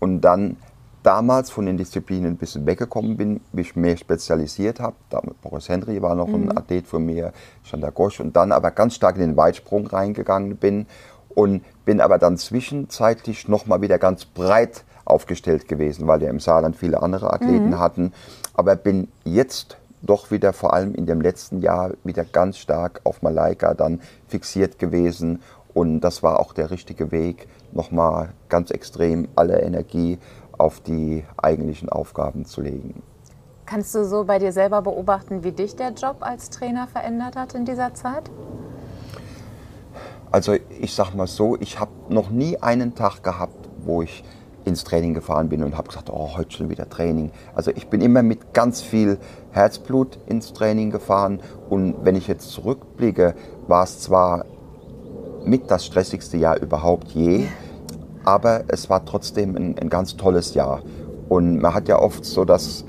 und 0.00 0.20
dann 0.22 0.56
damals 1.04 1.50
von 1.50 1.66
den 1.66 1.76
Disziplinen 1.76 2.32
ein 2.32 2.36
bisschen 2.36 2.66
weggekommen 2.66 3.16
bin, 3.16 3.40
mich 3.52 3.76
mehr 3.76 3.96
spezialisiert 3.96 4.80
habe. 4.80 4.96
Boris 5.42 5.68
Henry 5.68 6.02
war 6.02 6.14
noch 6.14 6.26
mhm. 6.26 6.50
ein 6.50 6.58
Athlet 6.58 6.88
von 6.88 7.06
mir, 7.06 7.32
Chandra 7.62 7.90
Gosch 7.90 8.20
und 8.20 8.34
dann 8.34 8.50
aber 8.50 8.72
ganz 8.72 8.96
stark 8.96 9.16
in 9.16 9.20
den 9.20 9.36
Weitsprung 9.36 9.86
reingegangen 9.86 10.56
bin 10.56 10.86
und 11.28 11.62
bin 11.84 12.00
aber 12.00 12.18
dann 12.18 12.38
zwischenzeitlich 12.38 13.48
nochmal 13.48 13.82
wieder 13.82 13.98
ganz 13.98 14.24
breit 14.24 14.84
aufgestellt 15.04 15.68
gewesen, 15.68 16.08
weil 16.08 16.20
wir 16.20 16.30
im 16.30 16.40
Saarland 16.40 16.76
viele 16.76 17.02
andere 17.02 17.32
Athleten 17.32 17.70
mhm. 17.70 17.78
hatten. 17.78 18.12
Aber 18.54 18.74
bin 18.74 19.08
jetzt 19.24 19.76
doch 20.00 20.30
wieder 20.30 20.52
vor 20.52 20.72
allem 20.72 20.94
in 20.94 21.06
dem 21.06 21.20
letzten 21.20 21.60
Jahr 21.60 21.92
wieder 22.02 22.24
ganz 22.24 22.56
stark 22.58 23.00
auf 23.04 23.22
Malaika 23.22 23.74
dann 23.74 24.00
fixiert 24.26 24.78
gewesen 24.78 25.40
und 25.74 26.00
das 26.00 26.22
war 26.22 26.38
auch 26.38 26.52
der 26.52 26.70
richtige 26.70 27.10
Weg, 27.10 27.48
nochmal 27.72 28.30
ganz 28.48 28.70
extrem 28.70 29.28
alle 29.34 29.60
Energie 29.60 30.18
auf 30.58 30.80
die 30.80 31.24
eigentlichen 31.36 31.88
Aufgaben 31.88 32.44
zu 32.44 32.60
legen. 32.60 33.02
Kannst 33.66 33.94
du 33.94 34.04
so 34.04 34.24
bei 34.24 34.38
dir 34.38 34.52
selber 34.52 34.82
beobachten, 34.82 35.42
wie 35.42 35.52
dich 35.52 35.74
der 35.76 35.92
Job 35.92 36.16
als 36.20 36.50
Trainer 36.50 36.86
verändert 36.86 37.36
hat 37.36 37.54
in 37.54 37.64
dieser 37.64 37.94
Zeit? 37.94 38.30
Also 40.30 40.54
ich 40.80 40.94
sag 40.94 41.14
mal 41.14 41.26
so, 41.26 41.56
ich 41.60 41.78
habe 41.78 41.92
noch 42.08 42.30
nie 42.30 42.58
einen 42.58 42.94
Tag 42.94 43.22
gehabt, 43.22 43.68
wo 43.84 44.02
ich 44.02 44.24
ins 44.64 44.84
Training 44.84 45.14
gefahren 45.14 45.48
bin 45.48 45.62
und 45.62 45.76
habe 45.76 45.88
gesagt, 45.88 46.10
oh, 46.10 46.36
heute 46.36 46.50
schon 46.50 46.70
wieder 46.70 46.88
Training. 46.88 47.30
Also 47.54 47.70
ich 47.74 47.88
bin 47.88 48.00
immer 48.00 48.22
mit 48.22 48.52
ganz 48.52 48.82
viel 48.82 49.18
Herzblut 49.52 50.18
ins 50.26 50.52
Training 50.52 50.90
gefahren 50.90 51.40
und 51.70 52.04
wenn 52.04 52.16
ich 52.16 52.26
jetzt 52.26 52.50
zurückblicke, 52.50 53.34
war 53.68 53.84
es 53.84 54.00
zwar 54.00 54.44
mit 55.44 55.70
das 55.70 55.84
stressigste 55.84 56.36
Jahr 56.36 56.60
überhaupt 56.60 57.08
je, 57.08 57.46
aber 58.24 58.64
es 58.68 58.90
war 58.90 59.04
trotzdem 59.04 59.56
ein, 59.56 59.78
ein 59.78 59.88
ganz 59.88 60.16
tolles 60.16 60.54
Jahr. 60.54 60.82
Und 61.28 61.60
man 61.60 61.74
hat 61.74 61.88
ja 61.88 61.98
oft 61.98 62.24
so 62.24 62.44
das, 62.44 62.84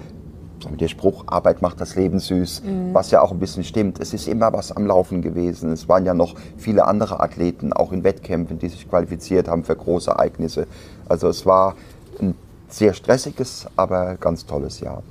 der 0.70 0.88
Spruch, 0.88 1.24
Arbeit 1.28 1.62
macht 1.62 1.80
das 1.80 1.96
Leben 1.96 2.20
süß, 2.20 2.64
mhm. 2.64 2.94
was 2.94 3.12
ja 3.12 3.22
auch 3.22 3.32
ein 3.32 3.40
bisschen 3.40 3.64
stimmt. 3.64 4.00
Es 4.00 4.14
ist 4.14 4.28
immer 4.28 4.52
was 4.54 4.72
am 4.72 4.86
Laufen 4.86 5.22
gewesen. 5.22 5.72
Es 5.72 5.88
waren 5.88 6.06
ja 6.06 6.14
noch 6.14 6.36
viele 6.58 6.86
andere 6.86 7.20
Athleten, 7.20 7.74
auch 7.74 7.92
in 7.92 8.04
Wettkämpfen, 8.04 8.60
die 8.60 8.70
sich 8.70 8.90
qualifiziert 8.90 9.48
haben 9.48 9.64
für 9.64 9.76
große 9.76 10.12
Ereignisse. 10.12 10.68
Also 11.08 11.28
es 11.28 11.46
war 11.46 11.76
ein 12.20 12.36
sehr 12.70 12.94
stressiges, 12.94 13.68
aber 13.76 14.16
ganz 14.16 14.46
tolles 14.46 14.80
Jahr. 14.80 15.04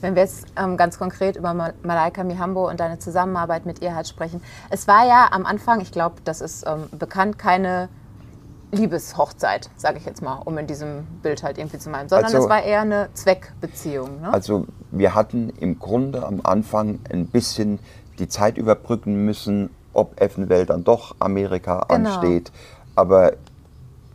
Wenn 0.00 0.16
wir 0.16 0.22
jetzt 0.22 0.46
ähm, 0.60 0.76
ganz 0.76 0.98
konkret 0.98 1.36
über 1.36 1.54
Malaika 1.54 2.24
Mihambo 2.24 2.68
und 2.68 2.80
deine 2.80 2.98
Zusammenarbeit 2.98 3.66
mit 3.66 3.80
ihr 3.82 3.94
halt 3.94 4.08
sprechen. 4.08 4.42
Es 4.68 4.88
war 4.88 5.06
ja 5.06 5.28
am 5.30 5.46
Anfang, 5.46 5.80
ich 5.80 5.92
glaube, 5.92 6.16
das 6.24 6.40
ist 6.40 6.66
ähm, 6.66 6.88
bekannt, 6.98 7.38
keine 7.38 7.88
Liebeshochzeit, 8.72 9.70
sage 9.76 9.98
ich 9.98 10.06
jetzt 10.06 10.22
mal, 10.22 10.36
um 10.44 10.56
in 10.58 10.66
diesem 10.66 11.06
Bild 11.22 11.42
halt 11.42 11.58
irgendwie 11.58 11.78
zu 11.78 11.90
meinen, 11.90 12.08
sondern 12.08 12.26
also, 12.26 12.38
es 12.38 12.48
war 12.48 12.62
eher 12.62 12.80
eine 12.80 13.10
Zweckbeziehung. 13.12 14.22
Ne? 14.22 14.32
Also 14.32 14.66
wir 14.90 15.14
hatten 15.14 15.50
im 15.60 15.78
Grunde 15.78 16.26
am 16.26 16.40
Anfang 16.42 16.98
ein 17.10 17.26
bisschen 17.26 17.78
die 18.18 18.28
Zeit 18.28 18.56
überbrücken 18.56 19.24
müssen, 19.24 19.70
ob 19.92 20.20
eventuell 20.20 20.64
dann 20.64 20.84
doch 20.84 21.14
Amerika 21.18 21.84
genau. 21.88 22.10
ansteht. 22.10 22.50
Aber 22.94 23.34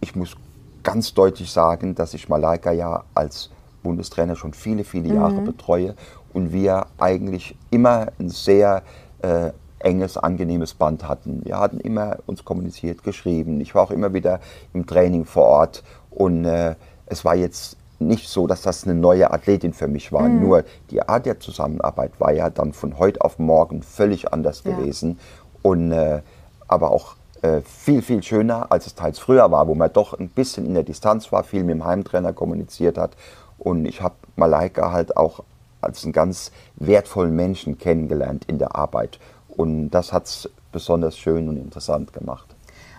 ich 0.01 0.15
muss 0.15 0.35
ganz 0.83 1.13
deutlich 1.13 1.51
sagen, 1.51 1.95
dass 1.95 2.13
ich 2.13 2.27
Malaika 2.27 2.71
ja 2.71 3.03
als 3.13 3.51
Bundestrainer 3.83 4.35
schon 4.35 4.53
viele, 4.53 4.83
viele 4.83 5.13
Jahre 5.13 5.41
mhm. 5.41 5.45
betreue 5.45 5.95
und 6.33 6.51
wir 6.51 6.87
eigentlich 6.97 7.55
immer 7.69 8.07
ein 8.19 8.29
sehr 8.29 8.83
äh, 9.21 9.51
enges, 9.79 10.17
angenehmes 10.17 10.73
Band 10.73 11.07
hatten. 11.07 11.41
Wir 11.43 11.59
hatten 11.59 11.79
immer 11.79 12.17
uns 12.25 12.45
kommuniziert, 12.45 13.03
geschrieben. 13.03 13.61
Ich 13.61 13.75
war 13.75 13.83
auch 13.83 13.91
immer 13.91 14.13
wieder 14.13 14.39
im 14.73 14.85
Training 14.85 15.25
vor 15.25 15.45
Ort 15.45 15.83
und 16.09 16.45
äh, 16.45 16.75
es 17.05 17.23
war 17.23 17.35
jetzt 17.35 17.77
nicht 17.99 18.27
so, 18.27 18.47
dass 18.47 18.61
das 18.61 18.83
eine 18.83 18.93
neue 18.93 19.31
Athletin 19.31 19.73
für 19.73 19.87
mich 19.87 20.11
war. 20.11 20.27
Mhm. 20.27 20.41
Nur 20.41 20.63
die 20.91 21.01
Art 21.01 21.25
der 21.25 21.39
Zusammenarbeit 21.39 22.19
war 22.19 22.31
ja 22.31 22.49
dann 22.49 22.73
von 22.73 22.99
heute 22.99 23.21
auf 23.21 23.39
morgen 23.39 23.81
völlig 23.81 24.31
anders 24.31 24.63
ja. 24.63 24.75
gewesen 24.75 25.19
und 25.61 25.91
äh, 25.91 26.21
aber 26.67 26.91
auch 26.91 27.15
äh, 27.41 27.61
viel, 27.61 28.01
viel 28.01 28.23
schöner, 28.23 28.71
als 28.71 28.87
es 28.87 28.95
teils 28.95 29.19
früher 29.19 29.51
war, 29.51 29.67
wo 29.67 29.75
man 29.75 29.91
doch 29.91 30.17
ein 30.17 30.29
bisschen 30.29 30.65
in 30.65 30.73
der 30.73 30.83
Distanz 30.83 31.31
war, 31.31 31.43
viel 31.43 31.63
mit 31.63 31.75
dem 31.75 31.85
Heimtrainer 31.85 32.33
kommuniziert 32.33 32.97
hat. 32.97 33.11
Und 33.57 33.85
ich 33.85 34.01
habe 34.01 34.15
Malaika 34.35 34.91
halt 34.91 35.17
auch 35.17 35.43
als 35.81 36.03
einen 36.03 36.13
ganz 36.13 36.51
wertvollen 36.75 37.35
Menschen 37.35 37.77
kennengelernt 37.77 38.45
in 38.45 38.57
der 38.57 38.75
Arbeit. 38.75 39.19
Und 39.57 39.89
das 39.89 40.13
hat 40.13 40.25
es 40.25 40.49
besonders 40.71 41.17
schön 41.17 41.49
und 41.49 41.57
interessant 41.57 42.13
gemacht. 42.13 42.47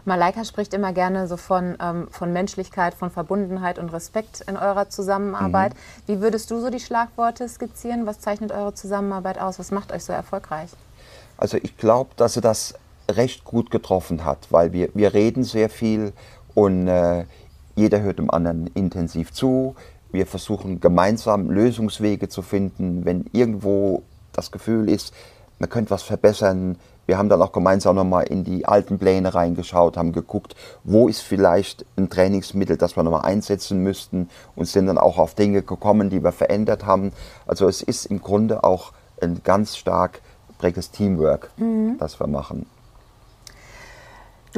Malaika 0.04 0.44
spricht 0.44 0.74
immer 0.74 0.92
gerne 0.92 1.28
so 1.28 1.36
von, 1.36 1.76
ähm, 1.80 2.08
von 2.10 2.32
Menschlichkeit, 2.32 2.94
von 2.94 3.10
Verbundenheit 3.10 3.78
und 3.78 3.92
Respekt 3.92 4.42
in 4.48 4.56
eurer 4.56 4.88
Zusammenarbeit. 4.88 5.74
Mhm. 5.74 5.78
Wie 6.06 6.20
würdest 6.20 6.50
du 6.50 6.60
so 6.60 6.70
die 6.70 6.80
Schlagworte 6.80 7.48
skizzieren? 7.48 8.06
Was 8.06 8.18
zeichnet 8.18 8.50
eure 8.50 8.74
Zusammenarbeit 8.74 9.40
aus? 9.40 9.58
Was 9.58 9.70
macht 9.70 9.92
euch 9.92 10.04
so 10.04 10.12
erfolgreich? 10.12 10.70
Also 11.36 11.58
ich 11.62 11.76
glaube, 11.76 12.10
dass 12.16 12.34
sie 12.34 12.40
das 12.40 12.74
recht 13.08 13.44
gut 13.44 13.70
getroffen 13.70 14.24
hat, 14.24 14.38
weil 14.50 14.72
wir, 14.72 14.88
wir 14.94 15.14
reden 15.14 15.44
sehr 15.44 15.70
viel 15.70 16.12
und 16.54 16.88
äh, 16.88 17.24
jeder 17.76 18.00
hört 18.00 18.18
dem 18.18 18.30
anderen 18.30 18.66
intensiv 18.74 19.32
zu. 19.32 19.76
Wir 20.10 20.26
versuchen 20.26 20.80
gemeinsam 20.80 21.50
Lösungswege 21.50 22.28
zu 22.28 22.42
finden, 22.42 23.04
wenn 23.04 23.26
irgendwo 23.32 24.02
das 24.32 24.50
Gefühl 24.50 24.88
ist, 24.88 25.14
man 25.58 25.68
könnte 25.68 25.90
was 25.90 26.02
verbessern. 26.02 26.76
Wir 27.06 27.16
haben 27.18 27.28
dann 27.28 27.40
auch 27.40 27.52
gemeinsam 27.52 27.96
nochmal 27.96 28.24
in 28.24 28.44
die 28.44 28.66
alten 28.66 28.98
Pläne 28.98 29.34
reingeschaut, 29.34 29.96
haben 29.96 30.12
geguckt, 30.12 30.54
wo 30.84 31.08
ist 31.08 31.20
vielleicht 31.20 31.86
ein 31.96 32.10
Trainingsmittel, 32.10 32.76
das 32.76 32.96
wir 32.96 33.02
nochmal 33.02 33.24
einsetzen 33.24 33.82
müssten 33.82 34.28
und 34.56 34.66
sind 34.66 34.86
dann 34.86 34.98
auch 34.98 35.18
auf 35.18 35.34
Dinge 35.34 35.62
gekommen, 35.62 36.10
die 36.10 36.22
wir 36.22 36.32
verändert 36.32 36.84
haben. 36.84 37.12
Also 37.46 37.66
es 37.66 37.82
ist 37.82 38.06
im 38.06 38.20
Grunde 38.20 38.62
auch 38.62 38.92
ein 39.22 39.40
ganz 39.42 39.76
stark 39.76 40.20
präges 40.58 40.90
Teamwork, 40.90 41.50
mhm. 41.56 41.96
das 41.98 42.20
wir 42.20 42.26
machen. 42.26 42.66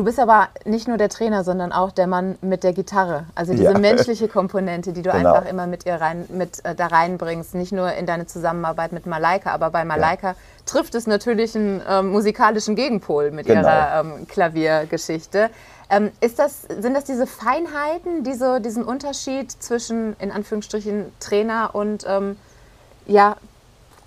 Du 0.01 0.05
bist 0.05 0.19
aber 0.19 0.49
nicht 0.65 0.89
nur 0.89 0.97
der 0.97 1.11
Trainer, 1.11 1.45
sondern 1.45 1.73
auch 1.73 1.93
der 1.93 2.07
Mann 2.07 2.39
mit 2.41 2.65
der 2.65 2.73
Gitarre. 2.73 3.27
Also 3.35 3.53
diese 3.53 3.65
ja. 3.65 3.79
menschliche 3.79 4.29
Komponente, 4.29 4.95
die 4.95 5.03
du 5.03 5.11
genau. 5.11 5.35
einfach 5.35 5.47
immer 5.47 5.67
mit 5.67 5.85
ihr 5.85 5.97
rein, 5.97 6.25
mit 6.31 6.65
äh, 6.65 6.75
da 6.75 6.87
reinbringst. 6.87 7.55
Nicht 7.55 7.73
nur 7.73 7.93
in 7.93 8.07
deine 8.07 8.25
Zusammenarbeit 8.25 8.93
mit 8.93 9.05
Malaika, 9.05 9.51
aber 9.51 9.69
bei 9.69 9.85
Malaika 9.85 10.29
ja. 10.29 10.37
trifft 10.65 10.95
es 10.95 11.07
natürlich 11.07 11.55
einen 11.55 11.83
äh, 11.87 12.01
musikalischen 12.01 12.77
Gegenpol 12.77 13.31
mit 13.31 13.47
genau. 13.47 13.61
ihrer 13.61 14.01
ähm, 14.01 14.27
Klaviergeschichte. 14.27 15.51
Ähm, 15.91 16.11
ist 16.23 16.39
das, 16.39 16.63
sind 16.63 16.95
das 16.95 17.05
diese 17.05 17.27
Feinheiten, 17.27 18.25
diese, 18.25 18.63
diesen 18.63 18.85
Unterschied 18.85 19.53
zwischen, 19.53 20.17
in 20.19 20.33
Anführungsstrichen, 20.33 21.13
Trainer 21.21 21.75
und 21.75 22.07
ähm, 22.09 22.39
ja, 23.05 23.37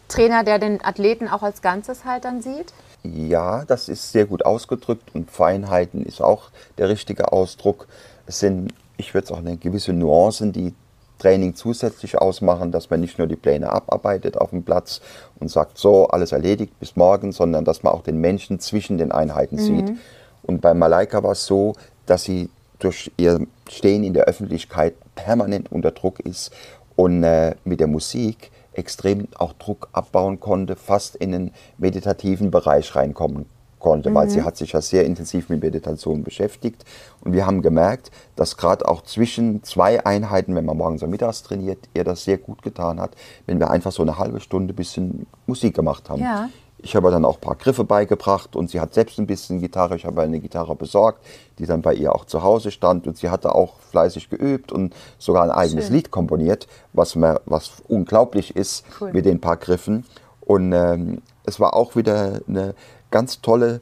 Trainer, 0.07 0.43
der 0.43 0.57
den 0.57 0.83
Athleten 0.83 1.27
auch 1.27 1.43
als 1.43 1.61
Ganzes 1.61 2.03
halt 2.03 2.25
dann 2.25 2.41
sieht? 2.41 2.73
Ja, 3.03 3.65
das 3.65 3.89
ist 3.89 4.11
sehr 4.11 4.25
gut 4.25 4.45
ausgedrückt 4.45 5.13
und 5.13 5.29
Feinheiten 5.29 6.05
ist 6.05 6.21
auch 6.21 6.49
der 6.77 6.89
richtige 6.89 7.33
Ausdruck. 7.33 7.87
Es 8.27 8.39
sind, 8.39 8.73
ich 8.97 9.13
würde 9.13 9.27
sagen, 9.27 9.59
gewisse 9.59 9.91
Nuancen, 9.91 10.53
die 10.53 10.73
Training 11.19 11.55
zusätzlich 11.55 12.17
ausmachen, 12.17 12.71
dass 12.71 12.89
man 12.89 13.01
nicht 13.01 13.17
nur 13.17 13.27
die 13.27 13.35
Pläne 13.35 13.71
abarbeitet 13.71 14.37
auf 14.37 14.49
dem 14.49 14.63
Platz 14.63 15.01
und 15.39 15.49
sagt, 15.49 15.77
so, 15.77 16.07
alles 16.07 16.31
erledigt 16.31 16.77
bis 16.79 16.95
morgen, 16.95 17.31
sondern 17.31 17.65
dass 17.65 17.83
man 17.83 17.93
auch 17.93 18.03
den 18.03 18.17
Menschen 18.17 18.59
zwischen 18.59 18.97
den 18.97 19.11
Einheiten 19.11 19.55
mhm. 19.55 19.59
sieht. 19.59 19.97
Und 20.41 20.61
bei 20.61 20.73
Malaika 20.73 21.23
war 21.23 21.31
es 21.31 21.45
so, 21.45 21.75
dass 22.05 22.23
sie 22.23 22.49
durch 22.79 23.11
ihr 23.17 23.39
Stehen 23.69 24.03
in 24.03 24.13
der 24.13 24.25
Öffentlichkeit 24.25 24.95
permanent 25.15 25.71
unter 25.71 25.91
Druck 25.91 26.19
ist 26.19 26.51
und 26.95 27.23
äh, 27.23 27.55
mit 27.63 27.79
der 27.79 27.87
Musik 27.87 28.51
extrem 28.73 29.27
auch 29.37 29.53
Druck 29.53 29.89
abbauen 29.93 30.39
konnte, 30.39 30.75
fast 30.75 31.15
in 31.15 31.31
den 31.31 31.51
meditativen 31.77 32.51
Bereich 32.51 32.95
reinkommen 32.95 33.45
konnte, 33.83 34.09
mhm. 34.09 34.15
weil 34.15 34.29
sie 34.29 34.39
mhm. 34.39 34.45
hat 34.45 34.57
sich 34.57 34.71
ja 34.71 34.81
sehr 34.81 35.05
intensiv 35.05 35.49
mit 35.49 35.61
Meditation 35.61 36.23
beschäftigt. 36.23 36.83
Und 37.21 37.33
wir 37.33 37.45
haben 37.45 37.61
gemerkt, 37.61 38.09
dass 38.35 38.57
gerade 38.57 38.87
auch 38.87 39.03
zwischen 39.03 39.61
zwei 39.63 40.03
Einheiten, 40.03 40.55
wenn 40.55 40.65
man 40.65 40.77
morgens 40.77 41.03
und 41.03 41.11
mittags 41.11 41.43
trainiert, 41.43 41.77
ihr 41.93 42.03
das 42.03 42.23
sehr 42.23 42.39
gut 42.39 42.63
getan 42.63 42.99
hat, 42.99 43.11
wenn 43.45 43.59
wir 43.59 43.69
einfach 43.69 43.91
so 43.91 44.01
eine 44.01 44.17
halbe 44.17 44.39
Stunde 44.39 44.73
bisschen 44.73 45.27
Musik 45.45 45.75
gemacht 45.75 46.09
haben. 46.09 46.21
Ja. 46.21 46.49
Ich 46.83 46.97
habe 46.97 47.09
dann 47.11 47.23
auch 47.23 47.35
ein 47.35 47.41
paar 47.41 47.55
Griffe 47.55 47.85
beigebracht 47.85 48.57
und 48.57 48.69
sie 48.69 48.81
hat 48.81 48.93
selbst 48.93 49.17
ein 49.17 49.25
bisschen 49.25 49.61
Gitarre. 49.61 49.95
Ich 49.95 50.05
habe 50.05 50.21
eine 50.21 50.39
Gitarre 50.39 50.75
besorgt, 50.75 51.25
die 51.57 51.65
dann 51.65 51.81
bei 51.81 51.93
ihr 51.93 52.13
auch 52.13 52.25
zu 52.25 52.43
Hause 52.43 52.71
stand 52.71 53.07
und 53.07 53.17
sie 53.17 53.29
hatte 53.29 53.55
auch 53.55 53.79
fleißig 53.89 54.29
geübt 54.29 54.71
und 54.71 54.93
sogar 55.17 55.43
ein 55.43 55.51
eigenes 55.51 55.85
Schön. 55.85 55.95
Lied 55.95 56.11
komponiert, 56.11 56.67
was, 56.91 57.15
mir, 57.15 57.41
was 57.45 57.71
unglaublich 57.87 58.55
ist 58.57 58.85
cool. 58.99 59.13
mit 59.13 59.25
den 59.25 59.39
paar 59.39 59.55
Griffen. 59.55 60.05
Und 60.41 60.73
ähm, 60.73 61.21
es 61.45 61.61
war 61.61 61.73
auch 61.73 61.95
wieder 61.95 62.41
eine 62.49 62.75
ganz 63.11 63.39
tolle 63.39 63.79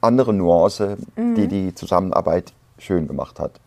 andere 0.00 0.32
Nuance, 0.32 0.96
mhm. 1.16 1.34
die 1.34 1.46
die 1.46 1.74
Zusammenarbeit 1.74 2.54
schön 2.78 3.06
gemacht 3.06 3.38
hat. 3.38 3.60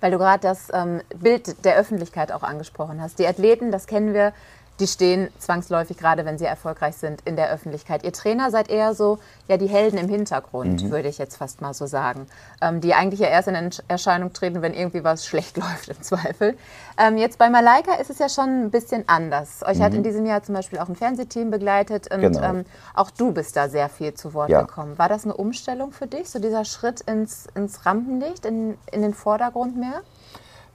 Weil 0.00 0.12
du 0.12 0.18
gerade 0.18 0.40
das 0.40 0.68
ähm, 0.72 1.02
Bild 1.16 1.64
der 1.64 1.76
Öffentlichkeit 1.76 2.32
auch 2.32 2.42
angesprochen 2.42 3.02
hast. 3.02 3.18
Die 3.18 3.26
Athleten, 3.26 3.72
das 3.72 3.86
kennen 3.86 4.14
wir, 4.14 4.32
die 4.80 4.86
stehen 4.86 5.28
zwangsläufig, 5.38 5.96
gerade 5.96 6.24
wenn 6.24 6.38
sie 6.38 6.44
erfolgreich 6.44 6.96
sind, 6.96 7.20
in 7.24 7.36
der 7.36 7.50
Öffentlichkeit. 7.50 8.04
Ihr 8.04 8.12
Trainer 8.12 8.50
seid 8.50 8.70
eher 8.70 8.94
so, 8.94 9.18
ja, 9.48 9.56
die 9.56 9.66
Helden 9.66 9.98
im 9.98 10.08
Hintergrund, 10.08 10.84
mhm. 10.84 10.90
würde 10.90 11.08
ich 11.08 11.18
jetzt 11.18 11.36
fast 11.36 11.60
mal 11.60 11.74
so 11.74 11.86
sagen, 11.86 12.26
ähm, 12.60 12.80
die 12.80 12.94
eigentlich 12.94 13.20
ja 13.20 13.28
erst 13.28 13.48
in 13.48 13.70
Erscheinung 13.88 14.32
treten, 14.32 14.62
wenn 14.62 14.74
irgendwie 14.74 15.02
was 15.02 15.26
schlecht 15.28 15.56
läuft 15.56 15.88
im 15.88 16.00
Zweifel. 16.02 16.56
Ähm, 16.96 17.16
jetzt 17.16 17.38
bei 17.38 17.50
Malaika 17.50 17.94
ist 17.94 18.10
es 18.10 18.18
ja 18.18 18.28
schon 18.28 18.66
ein 18.66 18.70
bisschen 18.70 19.04
anders. 19.08 19.62
Euch 19.66 19.78
mhm. 19.78 19.82
hat 19.82 19.94
in 19.94 20.02
diesem 20.02 20.26
Jahr 20.26 20.42
zum 20.42 20.54
Beispiel 20.54 20.78
auch 20.78 20.88
ein 20.88 20.96
Fernsehteam 20.96 21.50
begleitet 21.50 22.12
und 22.12 22.20
genau. 22.20 22.42
ähm, 22.42 22.64
auch 22.94 23.10
du 23.10 23.32
bist 23.32 23.56
da 23.56 23.68
sehr 23.68 23.88
viel 23.88 24.14
zu 24.14 24.34
Wort 24.34 24.50
ja. 24.50 24.60
gekommen. 24.62 24.98
War 24.98 25.08
das 25.08 25.24
eine 25.24 25.34
Umstellung 25.34 25.92
für 25.92 26.06
dich, 26.06 26.30
so 26.30 26.38
dieser 26.38 26.64
Schritt 26.64 27.00
ins, 27.02 27.46
ins 27.54 27.84
Rampenlicht, 27.84 28.46
in, 28.46 28.78
in 28.92 29.02
den 29.02 29.14
Vordergrund 29.14 29.76
mehr? 29.76 30.02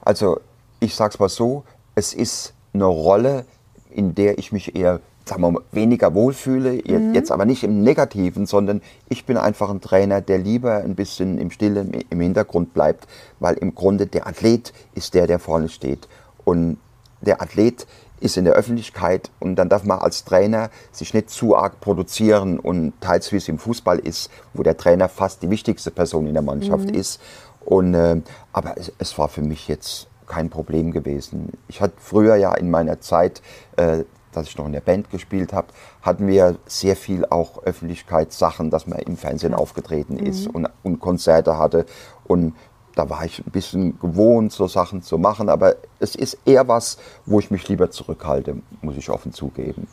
Also 0.02 0.40
ich 0.80 0.94
sag's 0.94 1.18
mal 1.18 1.28
so, 1.28 1.64
es 1.94 2.12
ist 2.12 2.52
eine 2.74 2.84
Rolle, 2.84 3.46
in 3.94 4.14
der 4.14 4.38
ich 4.38 4.52
mich 4.52 4.74
eher 4.76 5.00
sagen 5.24 5.42
wir 5.42 5.52
mal, 5.52 5.62
weniger 5.72 6.14
wohlfühle, 6.14 6.82
mhm. 6.86 7.14
jetzt 7.14 7.32
aber 7.32 7.46
nicht 7.46 7.64
im 7.64 7.82
Negativen, 7.82 8.46
sondern 8.46 8.82
ich 9.08 9.24
bin 9.24 9.36
einfach 9.36 9.70
ein 9.70 9.80
Trainer, 9.80 10.20
der 10.20 10.38
lieber 10.38 10.78
ein 10.78 10.94
bisschen 10.94 11.38
im 11.38 11.50
Stillen, 11.50 11.92
im 12.10 12.20
Hintergrund 12.20 12.74
bleibt, 12.74 13.06
weil 13.40 13.54
im 13.54 13.74
Grunde 13.74 14.06
der 14.06 14.26
Athlet 14.26 14.72
ist 14.94 15.14
der, 15.14 15.26
der 15.26 15.38
vorne 15.38 15.68
steht. 15.68 16.08
Und 16.44 16.76
der 17.22 17.40
Athlet 17.40 17.86
ist 18.20 18.36
in 18.36 18.44
der 18.44 18.54
Öffentlichkeit 18.54 19.30
und 19.40 19.56
dann 19.56 19.68
darf 19.68 19.84
man 19.84 19.98
als 19.98 20.24
Trainer 20.24 20.70
sich 20.92 21.14
nicht 21.14 21.30
zu 21.30 21.56
arg 21.56 21.80
produzieren 21.80 22.58
und 22.58 22.92
teils 23.00 23.32
wie 23.32 23.36
es 23.36 23.48
im 23.48 23.58
Fußball 23.58 23.98
ist, 23.98 24.30
wo 24.52 24.62
der 24.62 24.76
Trainer 24.76 25.08
fast 25.08 25.42
die 25.42 25.50
wichtigste 25.50 25.90
Person 25.90 26.26
in 26.26 26.34
der 26.34 26.42
Mannschaft 26.42 26.88
mhm. 26.88 26.94
ist. 26.94 27.20
Und, 27.64 27.94
äh, 27.94 28.20
aber 28.52 28.76
es, 28.76 28.92
es 28.98 29.18
war 29.18 29.28
für 29.28 29.42
mich 29.42 29.68
jetzt 29.68 30.06
kein 30.26 30.50
Problem 30.50 30.92
gewesen. 30.92 31.52
Ich 31.68 31.80
hatte 31.80 31.94
früher 31.98 32.36
ja 32.36 32.54
in 32.54 32.70
meiner 32.70 33.00
Zeit, 33.00 33.42
äh, 33.76 34.04
dass 34.32 34.48
ich 34.48 34.58
noch 34.58 34.66
in 34.66 34.72
der 34.72 34.80
Band 34.80 35.10
gespielt 35.10 35.52
habe, 35.52 35.68
hatten 36.02 36.26
wir 36.26 36.56
sehr 36.66 36.96
viel 36.96 37.24
auch 37.24 37.62
Öffentlichkeitssachen, 37.62 38.70
dass 38.70 38.86
man 38.86 38.98
im 38.98 39.16
Fernsehen 39.16 39.52
ja. 39.52 39.58
aufgetreten 39.58 40.18
ist 40.18 40.48
mhm. 40.48 40.54
und, 40.54 40.68
und 40.82 41.00
Konzerte 41.00 41.58
hatte. 41.58 41.86
Und 42.24 42.54
da 42.94 43.10
war 43.10 43.24
ich 43.24 43.44
ein 43.44 43.50
bisschen 43.50 43.98
gewohnt, 43.98 44.52
so 44.52 44.66
Sachen 44.66 45.02
zu 45.02 45.18
machen. 45.18 45.48
Aber 45.48 45.76
es 45.98 46.14
ist 46.14 46.38
eher 46.44 46.68
was, 46.68 46.98
wo 47.26 47.38
ich 47.38 47.50
mich 47.50 47.68
lieber 47.68 47.90
zurückhalte, 47.90 48.56
muss 48.82 48.96
ich 48.96 49.10
offen 49.10 49.32
zugeben. 49.32 49.88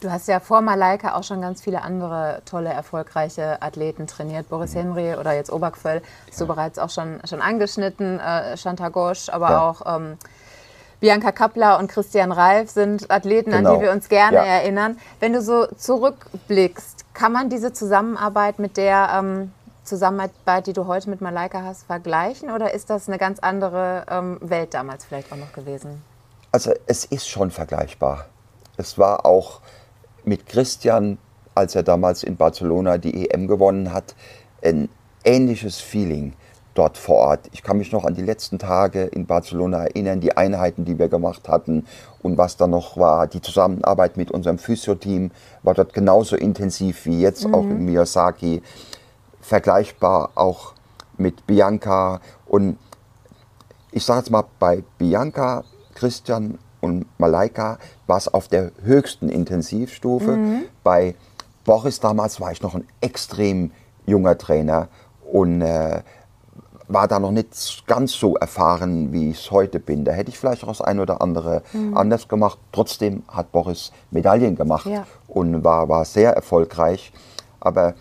Du 0.00 0.12
hast 0.12 0.28
ja 0.28 0.38
vor 0.38 0.60
Malaika 0.60 1.16
auch 1.16 1.24
schon 1.24 1.40
ganz 1.40 1.60
viele 1.60 1.82
andere 1.82 2.42
tolle, 2.44 2.68
erfolgreiche 2.68 3.60
Athleten 3.60 4.06
trainiert. 4.06 4.48
Boris 4.48 4.74
mhm. 4.74 4.94
Henry 4.94 5.14
oder 5.14 5.32
jetzt 5.32 5.52
Obergföll 5.52 6.02
hast 6.28 6.38
ja. 6.40 6.46
du 6.46 6.52
bereits 6.52 6.78
auch 6.78 6.90
schon, 6.90 7.20
schon 7.28 7.42
angeschnitten. 7.42 8.20
Äh, 8.20 8.56
Chantal 8.56 8.90
Gosch, 8.90 9.28
aber 9.28 9.50
ja. 9.50 9.68
auch 9.68 9.96
ähm, 9.96 10.16
Bianca 11.00 11.32
Kappler 11.32 11.78
und 11.78 11.88
Christian 11.88 12.30
Reif 12.30 12.70
sind 12.70 13.10
Athleten, 13.10 13.50
genau. 13.50 13.56
an 13.56 13.64
die 13.64 13.80
genau. 13.80 13.80
wir 13.82 13.92
uns 13.92 14.08
gerne 14.08 14.36
ja. 14.36 14.44
erinnern. 14.44 14.98
Wenn 15.18 15.32
du 15.32 15.42
so 15.42 15.66
zurückblickst, 15.66 17.04
kann 17.12 17.32
man 17.32 17.50
diese 17.50 17.72
Zusammenarbeit 17.72 18.60
mit 18.60 18.76
der 18.76 19.10
ähm, 19.18 19.52
Zusammenarbeit, 19.82 20.68
die 20.68 20.74
du 20.74 20.86
heute 20.86 21.10
mit 21.10 21.20
Malaika 21.20 21.62
hast, 21.62 21.84
vergleichen? 21.84 22.50
Oder 22.50 22.72
ist 22.72 22.88
das 22.90 23.08
eine 23.08 23.18
ganz 23.18 23.40
andere 23.40 24.04
ähm, 24.08 24.38
Welt 24.40 24.74
damals 24.74 25.04
vielleicht 25.04 25.32
auch 25.32 25.36
noch 25.36 25.52
gewesen? 25.52 26.02
Also 26.52 26.72
es 26.86 27.04
ist 27.04 27.28
schon 27.28 27.50
vergleichbar 27.50 28.26
es 28.78 28.96
war 28.96 29.26
auch 29.26 29.60
mit 30.28 30.46
Christian, 30.46 31.18
als 31.54 31.74
er 31.74 31.82
damals 31.82 32.22
in 32.22 32.36
Barcelona 32.36 32.98
die 32.98 33.28
EM 33.28 33.48
gewonnen 33.48 33.92
hat, 33.92 34.14
ein 34.62 34.88
ähnliches 35.24 35.78
Feeling 35.78 36.34
dort 36.74 36.96
vor 36.96 37.16
Ort. 37.16 37.40
Ich 37.52 37.64
kann 37.64 37.78
mich 37.78 37.90
noch 37.90 38.04
an 38.04 38.14
die 38.14 38.22
letzten 38.22 38.58
Tage 38.58 39.02
in 39.02 39.26
Barcelona 39.26 39.84
erinnern, 39.84 40.20
die 40.20 40.36
Einheiten, 40.36 40.84
die 40.84 40.98
wir 40.98 41.08
gemacht 41.08 41.48
hatten 41.48 41.86
und 42.22 42.38
was 42.38 42.56
da 42.56 42.68
noch 42.68 42.96
war. 42.96 43.26
Die 43.26 43.40
Zusammenarbeit 43.40 44.16
mit 44.16 44.30
unserem 44.30 44.58
Physio-Team 44.58 45.32
war 45.64 45.74
dort 45.74 45.92
genauso 45.92 46.36
intensiv 46.36 47.04
wie 47.06 47.20
jetzt 47.20 47.46
mhm. 47.46 47.54
auch 47.54 47.64
in 47.64 47.84
Miyazaki. 47.84 48.62
Vergleichbar 49.40 50.30
auch 50.36 50.74
mit 51.16 51.46
Bianca 51.46 52.20
und 52.46 52.78
ich 53.90 54.04
sage 54.04 54.20
jetzt 54.20 54.30
mal, 54.30 54.44
bei 54.60 54.84
Bianca, 54.98 55.64
Christian 55.94 56.58
und 56.80 57.06
Malaika 57.18 57.78
war 58.06 58.18
es 58.18 58.32
auf 58.32 58.48
der 58.48 58.70
höchsten 58.82 59.28
Intensivstufe. 59.28 60.32
Mhm. 60.32 60.62
Bei 60.82 61.14
Boris 61.64 62.00
damals 62.00 62.40
war 62.40 62.52
ich 62.52 62.62
noch 62.62 62.74
ein 62.74 62.86
extrem 63.00 63.72
junger 64.06 64.38
Trainer 64.38 64.88
und 65.30 65.60
äh, 65.60 66.02
war 66.88 67.06
da 67.06 67.18
noch 67.18 67.30
nicht 67.30 67.86
ganz 67.86 68.12
so 68.12 68.36
erfahren, 68.36 69.12
wie 69.12 69.30
ich 69.30 69.44
es 69.44 69.50
heute 69.50 69.78
bin. 69.78 70.04
Da 70.04 70.12
hätte 70.12 70.30
ich 70.30 70.38
vielleicht 70.38 70.64
auch 70.64 70.68
das 70.68 70.80
ein 70.80 70.98
oder 70.98 71.20
andere 71.20 71.62
mhm. 71.72 71.96
anders 71.96 72.28
gemacht. 72.28 72.58
Trotzdem 72.72 73.22
hat 73.28 73.52
Boris 73.52 73.92
Medaillen 74.10 74.56
gemacht 74.56 74.86
ja. 74.86 75.06
und 75.26 75.62
war, 75.64 75.88
war 75.88 76.04
sehr 76.06 76.32
erfolgreich. 76.32 77.12
Aber 77.60 77.94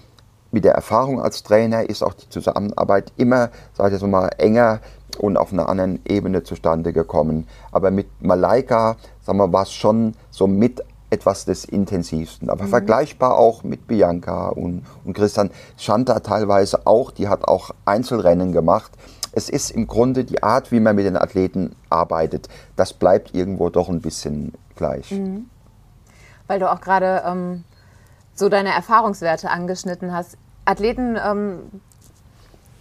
mit 0.52 0.64
der 0.64 0.74
Erfahrung 0.74 1.22
als 1.22 1.44
Trainer 1.44 1.90
ist 1.90 2.02
auch 2.02 2.14
die 2.14 2.30
Zusammenarbeit 2.30 3.12
immer, 3.18 3.50
sage 3.74 3.96
ich 3.96 4.00
so 4.00 4.08
mal, 4.08 4.30
enger 4.38 4.80
und 5.20 5.38
auf 5.38 5.54
einer 5.54 5.70
anderen 5.70 6.00
Ebene 6.06 6.44
zustande 6.44 6.94
gekommen. 6.94 7.48
Aber 7.72 7.92
mit 7.92 8.08
Malaika, 8.22 8.98
sagen 9.22 9.38
wir, 9.38 9.52
war 9.52 9.64
es 9.64 9.74
schon 9.74 10.14
so 10.30 10.48
mit 10.48 10.84
etwas 11.10 11.46
des 11.46 11.66
Intensivsten. 11.66 12.50
Aber 12.50 12.66
mhm. 12.66 12.70
vergleichbar 12.70 13.38
auch 13.38 13.64
mit 13.64 13.88
Bianca 13.88 14.50
und, 14.50 14.86
und 15.06 15.14
Christian. 15.14 15.52
Shanta 15.78 16.20
teilweise 16.20 16.86
auch, 16.86 17.12
die 17.12 17.28
hat 17.28 17.48
auch 17.48 17.72
Einzelrennen 17.86 18.52
gemacht. 18.52 18.92
Es 19.32 19.50
ist 19.50 19.72
im 19.72 19.88
Grunde 19.88 20.24
die 20.24 20.44
Art, 20.44 20.72
wie 20.72 20.80
man 20.80 20.96
mit 20.96 21.06
den 21.06 21.16
Athleten 21.16 21.76
arbeitet. 21.90 22.50
Das 22.76 22.94
bleibt 22.94 23.36
irgendwo 23.36 23.70
doch 23.70 23.88
ein 23.88 24.02
bisschen 24.02 24.54
gleich. 24.76 25.12
Mhm. 25.12 25.50
Weil 26.48 26.60
du 26.60 26.72
auch 26.72 26.82
gerade 26.82 27.24
ähm, 27.26 27.64
so 28.34 28.50
deine 28.50 28.70
Erfahrungswerte 28.74 29.50
angeschnitten 29.50 30.14
hast. 30.14 30.38
Athleten 30.66 31.18
ähm, 31.24 31.60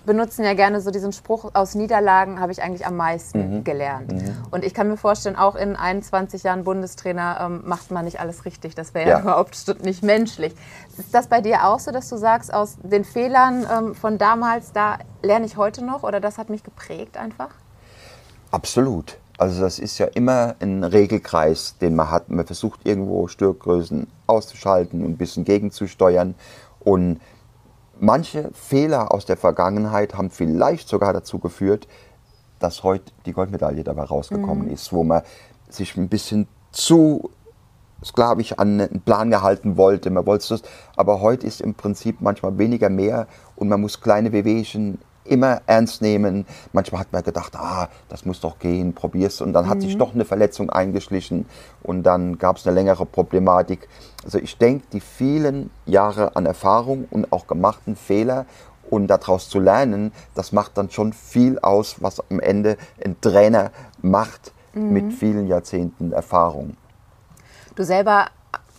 benutzen 0.07 0.45
ja 0.45 0.55
gerne 0.55 0.81
so 0.81 0.91
diesen 0.91 1.13
Spruch, 1.13 1.51
aus 1.53 1.75
Niederlagen 1.75 2.41
habe 2.41 2.53
ich 2.53 2.63
eigentlich 2.63 2.87
am 2.87 2.97
meisten 2.97 3.59
mhm. 3.59 3.65
gelernt. 3.65 4.13
Mhm. 4.13 4.37
Und 4.51 4.65
ich 4.65 4.73
kann 4.73 4.89
mir 4.89 4.97
vorstellen, 4.97 5.37
auch 5.37 5.57
in 5.57 5.77
21 5.77 6.45
Jahren 6.45 6.65
Bundestrainer 6.65 7.39
ähm, 7.41 7.63
macht 7.67 7.91
man 7.91 8.05
nicht 8.05 8.21
alles 8.21 8.45
richtig. 8.45 8.75
Das 8.75 8.95
wäre 8.95 9.11
ja. 9.11 9.17
ja. 9.17 9.23
überhaupt 9.23 9.85
nicht 9.85 10.03
menschlich. 10.03 10.55
Ist 10.97 11.13
das 11.13 11.27
bei 11.27 11.41
dir 11.41 11.67
auch 11.67 11.81
so, 11.81 11.91
dass 11.91 12.09
du 12.09 12.17
sagst, 12.17 12.55
aus 12.55 12.77
den 12.83 13.05
Fehlern 13.05 13.67
ähm, 13.71 13.95
von 13.95 14.17
damals, 14.17 14.73
da 14.73 14.99
lerne 15.23 15.45
ich 15.45 15.57
heute 15.57 15.85
noch 15.85 16.03
oder 16.03 16.21
das 16.21 16.39
hat 16.39 16.49
mich 16.49 16.63
geprägt 16.63 17.17
einfach? 17.17 17.51
Absolut. 18.51 19.19
Also 19.39 19.61
das 19.61 19.79
ist 19.79 19.99
ja 19.99 20.07
immer 20.07 20.55
ein 20.61 20.83
Regelkreis, 20.83 21.77
den 21.79 21.95
man 21.95 22.11
hat. 22.11 22.31
Man 22.31 22.47
versucht 22.47 22.81
irgendwo 22.85 23.29
Störgrößen 23.29 24.07
auszuschalten 24.27 25.05
und 25.05 25.11
ein 25.11 25.17
bisschen 25.19 25.45
gegenzusteuern. 25.45 26.35
Und 26.81 27.21
manche 27.99 28.51
Fehler 28.53 29.13
aus 29.13 29.27
der 29.27 29.37
Vergangenheit 29.37 30.15
haben 30.15 30.31
vielleicht 30.31 30.89
sogar 30.89 31.13
dazu 31.13 31.39
geführt, 31.39 31.89
dass 32.59 32.83
heute 32.83 33.13
die 33.27 33.33
Goldmedaille 33.33 33.85
dabei 33.85 34.05
rausgekommen 34.05 34.67
mhm. 34.67 34.73
ist, 34.73 34.93
wo 34.93 35.05
man 35.05 35.23
sich 35.69 35.97
ein 35.97 36.09
bisschen 36.09 36.49
zu 36.73 37.31
sklavisch 38.05 38.53
an 38.53 38.81
einen 38.81 39.01
Plan 39.01 39.31
gehalten 39.31 39.77
wollte. 39.77 40.11
Man 40.11 40.27
wollte 40.27 40.49
das, 40.49 40.63
aber 40.97 41.21
heute 41.21 41.47
ist 41.47 41.61
im 41.61 41.75
Prinzip 41.75 42.21
manchmal 42.21 42.59
weniger 42.59 42.89
mehr 42.89 43.27
und 43.57 43.69
man 43.69 43.81
muss 43.81 44.01
kleine 44.01 44.33
Wehwehchen 44.33 44.99
immer 45.29 45.63
ernst 45.67 46.03
nehmen. 46.03 46.47
Manchmal 46.73 47.01
hat 47.03 47.13
man 47.13 47.23
gedacht, 47.23 47.55
ah, 47.57 47.89
das 48.09 48.25
muss 48.25 48.41
doch 48.41 48.59
gehen, 48.59 48.95
probier's. 48.95 49.41
Und 49.41 49.53
dann 49.53 49.67
mhm. 49.67 49.71
hat 49.71 49.81
sich 49.81 49.95
mhm. 49.95 49.99
doch 49.99 50.15
eine 50.15 50.25
Verletzung 50.25 50.71
eingeschlichen 50.71 51.47
und 51.83 52.03
dann 52.03 52.39
gab 52.39 52.57
es 52.57 52.67
eine 52.67 52.75
längere 52.75 53.07
Problematik. 53.07 53.89
Also 54.25 54.39
ich 54.39 54.59
denke, 54.59 54.87
die 54.93 55.01
vielen 55.01 55.71
Jahre 55.85 56.37
an 56.37 56.47
Erfahrung 56.47 57.07
und 57.11 57.33
auch 57.33 57.47
gemachten 57.47 57.97
Fehler 57.97 58.47
und 58.91 59.09
daraus 59.09 59.49
zu 59.49 59.59
lernen, 59.59 60.13
das 60.35 60.53
macht 60.53 60.79
dann 60.79 60.91
schon 60.91 61.13
viel 61.13 61.59
aus, 61.59 61.97
was 62.01 62.21
am 62.31 62.41
Ende 62.41 62.77
ein 63.05 63.21
Trainer 63.21 63.71
macht 64.03 64.53
mhm. 64.75 64.93
mit 64.93 65.13
vielen 65.13 65.47
Jahrzehnten 65.47 66.13
Erfahrung. 66.13 66.77
Du 67.75 67.85
selber 67.85 68.27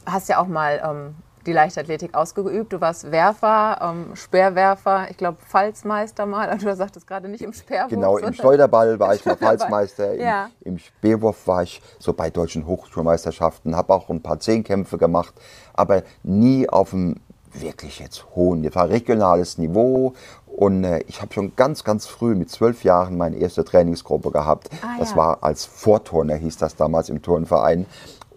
hast 0.05 0.29
ja 0.29 0.39
auch 0.39 0.47
mal 0.47 0.81
ähm, 0.83 1.15
die 1.47 1.53
Leichtathletik 1.53 2.13
ausgeübt. 2.13 2.73
Du 2.73 2.81
warst 2.81 3.11
Werfer, 3.11 3.79
ähm, 3.81 4.15
Speerwerfer, 4.15 5.07
ich 5.09 5.17
glaube 5.17 5.37
Pfalzmeister 5.41 6.25
mal. 6.25 6.57
Du 6.67 6.75
sagtest 6.75 7.07
gerade 7.07 7.29
nicht 7.29 7.41
im 7.41 7.53
Speerwurf. 7.53 7.89
Genau, 7.89 8.17
im 8.17 8.33
Schleuderball 8.33 8.99
war 8.99 9.15
ich 9.15 9.25
mal 9.25 9.37
Pfalzmeister. 9.37 10.15
ja. 10.15 10.49
Im, 10.61 10.73
Im 10.73 10.79
Speerwurf 10.79 11.47
war 11.47 11.63
ich 11.63 11.81
so 11.97 12.13
bei 12.13 12.29
deutschen 12.29 12.67
Hochschulmeisterschaften, 12.67 13.75
habe 13.75 13.93
auch 13.93 14.09
ein 14.09 14.21
paar 14.21 14.39
Zehnkämpfe 14.39 14.97
gemacht, 14.97 15.33
aber 15.73 16.03
nie 16.23 16.69
auf 16.69 16.93
einem 16.93 17.15
wirklich 17.53 17.99
jetzt 17.99 18.25
hohen, 18.35 18.61
das 18.63 18.75
war 18.75 18.89
regionales 18.89 19.57
Niveau 19.57 20.13
und 20.57 20.83
äh, 20.83 21.03
ich 21.07 21.21
habe 21.21 21.31
schon 21.33 21.55
ganz, 21.55 21.83
ganz 21.83 22.07
früh 22.07 22.33
mit 22.33 22.49
zwölf 22.49 22.83
Jahren 22.83 23.15
meine 23.15 23.37
erste 23.37 23.63
Trainingsgruppe 23.63 24.31
gehabt. 24.31 24.69
Ah, 24.81 24.95
das 24.97 25.11
ja. 25.11 25.17
war 25.17 25.43
als 25.43 25.65
Vorturner, 25.65 26.33
hieß 26.33 26.57
das 26.57 26.75
damals 26.75 27.09
im 27.09 27.21
Turnverein. 27.21 27.85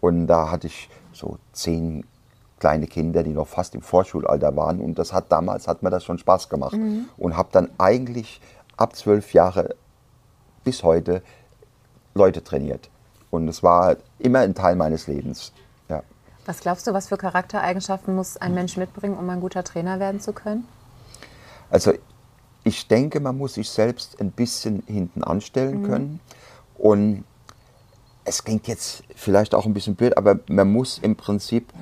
Und 0.02 0.26
da 0.26 0.50
hatte 0.50 0.66
ich 0.66 0.90
so 1.14 1.38
zehn 1.52 2.04
kleine 2.60 2.86
Kinder, 2.86 3.22
die 3.22 3.32
noch 3.32 3.48
fast 3.48 3.74
im 3.74 3.82
Vorschulalter 3.82 4.54
waren. 4.54 4.80
Und 4.80 4.98
das 4.98 5.12
hat 5.12 5.32
damals 5.32 5.66
hat 5.66 5.82
mir 5.82 5.90
das 5.90 6.04
schon 6.04 6.18
Spaß 6.18 6.48
gemacht. 6.48 6.74
Mhm. 6.74 7.08
Und 7.16 7.36
habe 7.36 7.48
dann 7.50 7.70
eigentlich 7.78 8.40
ab 8.76 8.94
zwölf 8.94 9.32
Jahre 9.34 9.74
bis 10.62 10.84
heute 10.84 11.22
Leute 12.14 12.44
trainiert. 12.44 12.88
Und 13.30 13.48
es 13.48 13.62
war 13.62 13.96
immer 14.18 14.40
ein 14.40 14.54
Teil 14.54 14.76
meines 14.76 15.06
Lebens. 15.06 15.52
Ja. 15.88 16.02
Was 16.46 16.60
glaubst 16.60 16.86
du, 16.86 16.92
was 16.92 17.08
für 17.08 17.16
Charaktereigenschaften 17.16 18.14
muss 18.14 18.36
ein 18.36 18.54
Mensch 18.54 18.76
mitbringen, 18.76 19.16
um 19.16 19.28
ein 19.30 19.40
guter 19.40 19.64
Trainer 19.64 19.98
werden 19.98 20.20
zu 20.20 20.32
können? 20.32 20.66
Also 21.70 21.92
ich 22.64 22.88
denke, 22.88 23.20
man 23.20 23.38
muss 23.38 23.54
sich 23.54 23.70
selbst 23.70 24.20
ein 24.20 24.32
bisschen 24.32 24.82
hinten 24.86 25.24
anstellen 25.24 25.82
mhm. 25.82 25.86
können. 25.86 26.20
Und 26.76 27.24
es 28.24 28.44
klingt 28.44 28.68
jetzt 28.68 29.02
vielleicht 29.14 29.54
auch 29.54 29.66
ein 29.66 29.74
bisschen 29.74 29.94
blöd, 29.94 30.16
aber 30.16 30.40
man 30.48 30.70
muss 30.70 30.98
im 30.98 31.16
Prinzip 31.16 31.72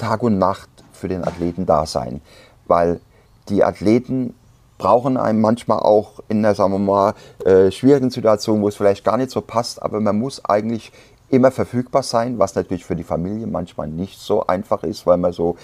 Tag 0.00 0.22
und 0.22 0.38
Nacht 0.38 0.68
für 0.92 1.08
den 1.08 1.24
Athleten 1.24 1.66
da 1.66 1.86
sein. 1.86 2.20
Weil 2.66 3.00
die 3.48 3.64
Athleten 3.64 4.34
brauchen 4.78 5.16
einen 5.16 5.40
manchmal 5.40 5.80
auch 5.80 6.20
in 6.28 6.38
einer, 6.38 6.54
sagen 6.54 6.72
wir 6.72 6.78
mal, 6.78 7.14
äh, 7.44 7.70
schwierigen 7.70 8.10
Situation, 8.10 8.62
wo 8.62 8.68
es 8.68 8.76
vielleicht 8.76 9.04
gar 9.04 9.18
nicht 9.18 9.30
so 9.30 9.42
passt, 9.42 9.82
aber 9.82 10.00
man 10.00 10.18
muss 10.18 10.42
eigentlich 10.44 10.90
immer 11.28 11.50
verfügbar 11.50 12.02
sein, 12.02 12.38
was 12.38 12.54
natürlich 12.54 12.84
für 12.84 12.96
die 12.96 13.04
Familie 13.04 13.46
manchmal 13.46 13.88
nicht 13.88 14.18
so 14.18 14.46
einfach 14.46 14.82
ist, 14.82 15.06
weil 15.06 15.18
man 15.18 15.32
so 15.32 15.56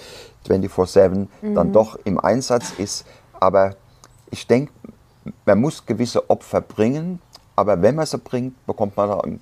24-7 0.47 1.27
mhm. 1.41 1.55
dann 1.55 1.73
doch 1.73 1.97
im 2.05 2.19
Einsatz 2.19 2.71
ist. 2.77 3.05
Aber 3.39 3.75
ich 4.29 4.45
denke, 4.45 4.71
man 5.45 5.59
muss 5.59 5.85
gewisse 5.85 6.29
Opfer 6.29 6.61
bringen, 6.61 7.19
aber 7.55 7.81
wenn 7.81 7.95
man 7.95 8.05
sie 8.05 8.19
bringt, 8.19 8.65
bekommt 8.67 8.95
man 8.95 9.41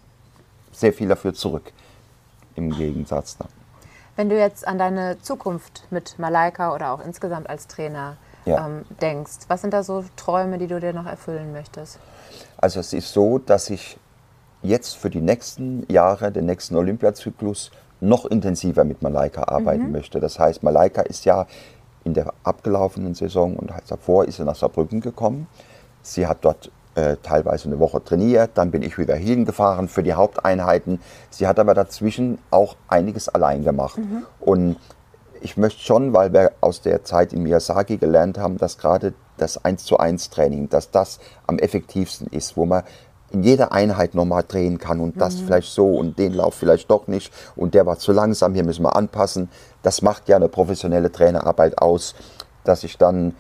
sehr 0.72 0.94
viel 0.94 1.10
dafür 1.10 1.34
zurück. 1.34 1.72
Im 2.56 2.72
Gegensatz. 2.72 3.38
Dann. 3.38 3.65
Wenn 4.16 4.30
du 4.30 4.38
jetzt 4.38 4.68
an 4.68 4.78
deine 4.78 5.20
Zukunft 5.22 5.84
mit 5.92 6.18
Malaika 6.20 6.74
oder 6.74 6.92
auch 6.92 7.04
insgesamt 7.04 7.50
als 7.50 7.68
Trainer 7.68 8.18
ja. 8.46 8.66
ähm, 8.66 8.86
denkst, 9.02 9.46
was 9.48 9.62
sind 9.62 9.74
da 9.74 9.84
so 9.84 10.06
Träume, 10.16 10.58
die 10.58 10.68
du 10.68 10.80
dir 10.80 10.94
noch 10.94 11.06
erfüllen 11.06 11.52
möchtest? 11.52 12.00
Also 12.58 12.80
es 12.80 12.94
ist 12.94 13.12
so, 13.12 13.40
dass 13.40 13.70
ich 13.70 13.98
jetzt 14.62 14.96
für 14.96 15.10
die 15.10 15.22
nächsten 15.22 15.86
Jahre, 15.92 16.32
den 16.32 16.46
nächsten 16.46 16.76
Olympiazyklus, 16.76 17.72
noch 18.02 18.26
intensiver 18.26 18.84
mit 18.84 19.02
Malaika 19.02 19.44
arbeiten 19.44 19.88
mhm. 19.88 19.92
möchte. 19.92 20.20
Das 20.20 20.40
heißt, 20.40 20.64
Malaika 20.64 21.02
ist 21.02 21.26
ja 21.26 21.48
in 22.04 22.14
der 22.14 22.34
abgelaufenen 22.44 23.16
Saison 23.16 23.56
und 23.56 23.72
davor 23.88 24.26
ist 24.26 24.38
sie 24.38 24.44
nach 24.44 24.56
Saarbrücken 24.56 25.02
gekommen. 25.02 25.48
Sie 26.02 26.28
hat 26.28 26.40
dort 26.42 26.72
äh, 26.96 27.18
teilweise 27.22 27.68
eine 27.68 27.80
Woche 27.80 28.04
trainiert, 28.04 28.52
dann 28.56 28.72
bin 28.72 28.82
ich 28.82 28.98
wieder 28.98 29.16
hingefahren 29.16 29.88
für 29.88 30.04
die 30.04 30.14
Haupteinheiten. 30.14 31.00
Sie 31.30 31.48
hat 31.48 31.60
aber 31.60 31.74
dazwischen 31.74 32.40
auch 32.52 32.76
einiges 32.88 33.30
allein 33.30 33.64
gemacht. 33.64 33.98
Mhm. 33.98 34.26
Und 34.40 34.78
ich 35.42 35.58
möchte 35.58 35.82
schon, 35.84 36.14
weil 36.14 36.34
wir 36.34 36.54
aus 36.62 36.82
der 36.82 37.04
Zeit 37.04 37.34
in 37.34 37.44
Miyazaki 37.44 37.98
gelernt 37.98 38.38
haben, 38.38 38.58
dass 38.58 38.78
gerade 38.78 39.14
das 39.38 39.64
1 39.64 39.84
zu 39.84 39.98
1 39.98 40.30
Training, 40.30 40.70
dass 40.70 40.92
das 40.92 41.20
am 41.46 41.60
effektivsten 41.60 42.28
ist, 42.28 42.58
wo 42.58 42.66
man 42.66 42.84
in 43.32 43.44
jeder 43.44 43.72
Einheit 43.72 44.16
nochmal 44.16 44.46
drehen 44.48 44.78
kann 44.78 45.02
und 45.02 45.20
das 45.20 45.36
mhm. 45.36 45.46
vielleicht 45.46 45.74
so 45.74 45.96
und 45.96 46.18
den 46.18 46.34
Lauf 46.34 46.56
vielleicht 46.56 46.90
doch 46.90 47.08
nicht 47.08 47.34
und 47.56 47.74
der 47.74 47.86
war 47.86 48.00
zu 48.00 48.12
langsam, 48.14 48.54
hier 48.54 48.64
müssen 48.64 48.84
wir 48.84 48.96
anpassen. 48.96 49.50
Das 49.84 50.02
macht 50.02 50.30
ja 50.30 50.38
eine 50.38 50.48
professionelle 50.48 51.12
Trainerarbeit 51.12 51.80
aus, 51.80 52.16
dass 52.64 52.84
ich 52.84 52.98
dann 52.98 53.36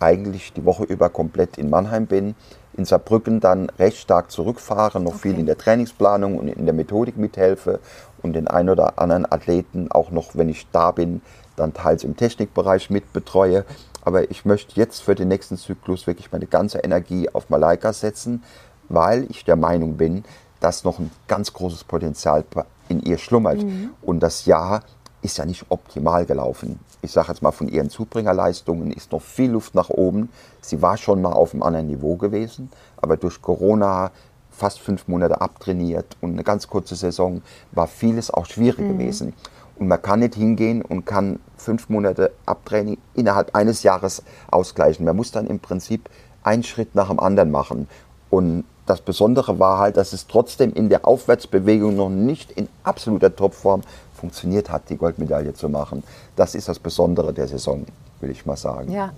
eigentlich 0.00 0.52
die 0.52 0.64
Woche 0.64 0.84
über 0.84 1.08
komplett 1.08 1.56
in 1.56 1.70
Mannheim 1.70 2.06
bin, 2.06 2.34
in 2.74 2.84
Saarbrücken 2.84 3.40
dann 3.40 3.70
recht 3.78 3.98
stark 3.98 4.30
zurückfahre, 4.30 5.00
noch 5.00 5.14
okay. 5.14 5.30
viel 5.30 5.38
in 5.38 5.46
der 5.46 5.58
Trainingsplanung 5.58 6.38
und 6.38 6.48
in 6.48 6.64
der 6.64 6.74
Methodik 6.74 7.16
mithelfe 7.16 7.80
und 8.22 8.34
den 8.34 8.48
ein 8.48 8.70
oder 8.70 8.98
anderen 8.98 9.30
Athleten 9.30 9.90
auch 9.90 10.10
noch, 10.10 10.34
wenn 10.34 10.48
ich 10.48 10.66
da 10.72 10.90
bin, 10.90 11.20
dann 11.56 11.74
teils 11.74 12.04
im 12.04 12.16
Technikbereich 12.16 12.90
mit 12.90 13.12
betreue. 13.12 13.64
Aber 14.04 14.30
ich 14.30 14.44
möchte 14.44 14.78
jetzt 14.80 15.00
für 15.00 15.14
den 15.14 15.28
nächsten 15.28 15.56
Zyklus 15.56 16.06
wirklich 16.06 16.32
meine 16.32 16.46
ganze 16.46 16.78
Energie 16.78 17.28
auf 17.32 17.50
Malaika 17.50 17.92
setzen, 17.92 18.42
weil 18.88 19.26
ich 19.30 19.44
der 19.44 19.56
Meinung 19.56 19.96
bin, 19.96 20.24
dass 20.60 20.84
noch 20.84 20.98
ein 20.98 21.10
ganz 21.28 21.52
großes 21.52 21.84
Potenzial 21.84 22.44
in 22.88 23.00
ihr 23.00 23.18
schlummert. 23.18 23.62
Mhm. 23.62 23.90
Und 24.00 24.20
das 24.20 24.46
Jahr 24.46 24.82
ist 25.22 25.38
ja 25.38 25.44
nicht 25.44 25.64
optimal 25.68 26.26
gelaufen. 26.26 26.80
Ich 27.00 27.12
sage 27.12 27.28
jetzt 27.28 27.42
mal, 27.42 27.52
von 27.52 27.68
ihren 27.68 27.90
Zubringerleistungen 27.90 28.92
ist 28.92 29.12
noch 29.12 29.22
viel 29.22 29.52
Luft 29.52 29.74
nach 29.74 29.88
oben. 29.88 30.28
Sie 30.60 30.82
war 30.82 30.96
schon 30.96 31.22
mal 31.22 31.32
auf 31.32 31.54
einem 31.54 31.62
anderen 31.62 31.86
Niveau 31.86 32.16
gewesen, 32.16 32.70
aber 32.96 33.16
durch 33.16 33.40
Corona 33.40 34.10
fast 34.50 34.80
fünf 34.80 35.08
Monate 35.08 35.40
abtrainiert 35.40 36.16
und 36.20 36.32
eine 36.32 36.44
ganz 36.44 36.68
kurze 36.68 36.94
Saison 36.94 37.42
war 37.72 37.86
vieles 37.86 38.30
auch 38.30 38.46
schwierig 38.46 38.80
mhm. 38.86 38.98
gewesen. 38.98 39.32
Und 39.78 39.88
man 39.88 40.02
kann 40.02 40.20
nicht 40.20 40.34
hingehen 40.34 40.82
und 40.82 41.06
kann 41.06 41.40
fünf 41.56 41.88
Monate 41.88 42.32
Abtraining 42.44 42.98
innerhalb 43.14 43.54
eines 43.54 43.82
Jahres 43.82 44.22
ausgleichen. 44.50 45.04
Man 45.06 45.16
muss 45.16 45.32
dann 45.32 45.46
im 45.46 45.60
Prinzip 45.60 46.08
einen 46.42 46.62
Schritt 46.62 46.94
nach 46.94 47.08
dem 47.08 47.18
anderen 47.18 47.50
machen. 47.50 47.88
Und 48.28 48.64
das 48.86 49.00
Besondere 49.00 49.58
war 49.58 49.78
halt, 49.78 49.96
dass 49.96 50.12
es 50.12 50.26
trotzdem 50.26 50.72
in 50.72 50.88
der 50.88 51.06
Aufwärtsbewegung 51.06 51.96
noch 51.96 52.10
nicht 52.10 52.50
in 52.50 52.68
absoluter 52.82 53.34
Topform 53.34 53.82
funktioniert 54.22 54.70
hat, 54.70 54.88
die 54.88 54.96
Goldmedaille 54.96 55.52
zu 55.52 55.68
machen. 55.68 56.02
Das 56.36 56.54
ist 56.54 56.68
das 56.68 56.78
Besondere 56.78 57.34
der 57.34 57.48
Saison, 57.48 57.84
will 58.20 58.30
ich 58.30 58.46
mal 58.46 58.56
sagen. 58.56 58.90
Ja. 58.90 59.12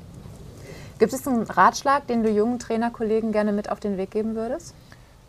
Gibt 0.99 1.13
es 1.13 1.27
einen 1.27 1.43
Ratschlag, 1.43 2.07
den 2.09 2.23
du 2.23 2.31
jungen 2.31 2.59
Trainerkollegen 2.59 3.31
gerne 3.31 3.53
mit 3.53 3.71
auf 3.71 3.79
den 3.79 3.97
Weg 3.97 4.11
geben 4.11 4.35
würdest? 4.35 4.75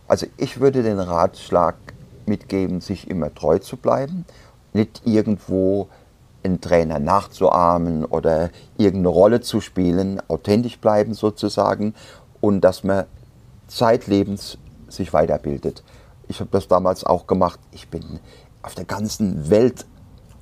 Also 0.07 0.25
ich 0.37 0.59
würde 0.59 0.81
den 0.81 0.99
Ratschlag 0.99 1.75
mitgeben, 2.25 2.81
sich 2.81 3.09
immer 3.09 3.33
treu 3.33 3.59
zu 3.59 3.77
bleiben 3.77 4.25
nicht 4.75 5.01
irgendwo 5.05 5.87
einen 6.43 6.61
Trainer 6.61 6.99
nachzuahmen 6.99 8.05
oder 8.05 8.51
irgendeine 8.77 9.07
Rolle 9.07 9.41
zu 9.41 9.61
spielen, 9.61 10.21
authentisch 10.27 10.77
bleiben 10.77 11.15
sozusagen 11.15 11.95
und 12.41 12.61
dass 12.61 12.83
man 12.83 13.05
zeitlebens 13.67 14.59
sich 14.87 15.11
weiterbildet. 15.13 15.83
Ich 16.27 16.39
habe 16.39 16.49
das 16.51 16.67
damals 16.67 17.03
auch 17.03 17.25
gemacht. 17.25 17.59
Ich 17.71 17.87
bin 17.87 18.19
auf 18.65 18.75
der 18.75 18.85
ganzen 18.85 19.49
Welt 19.49 19.85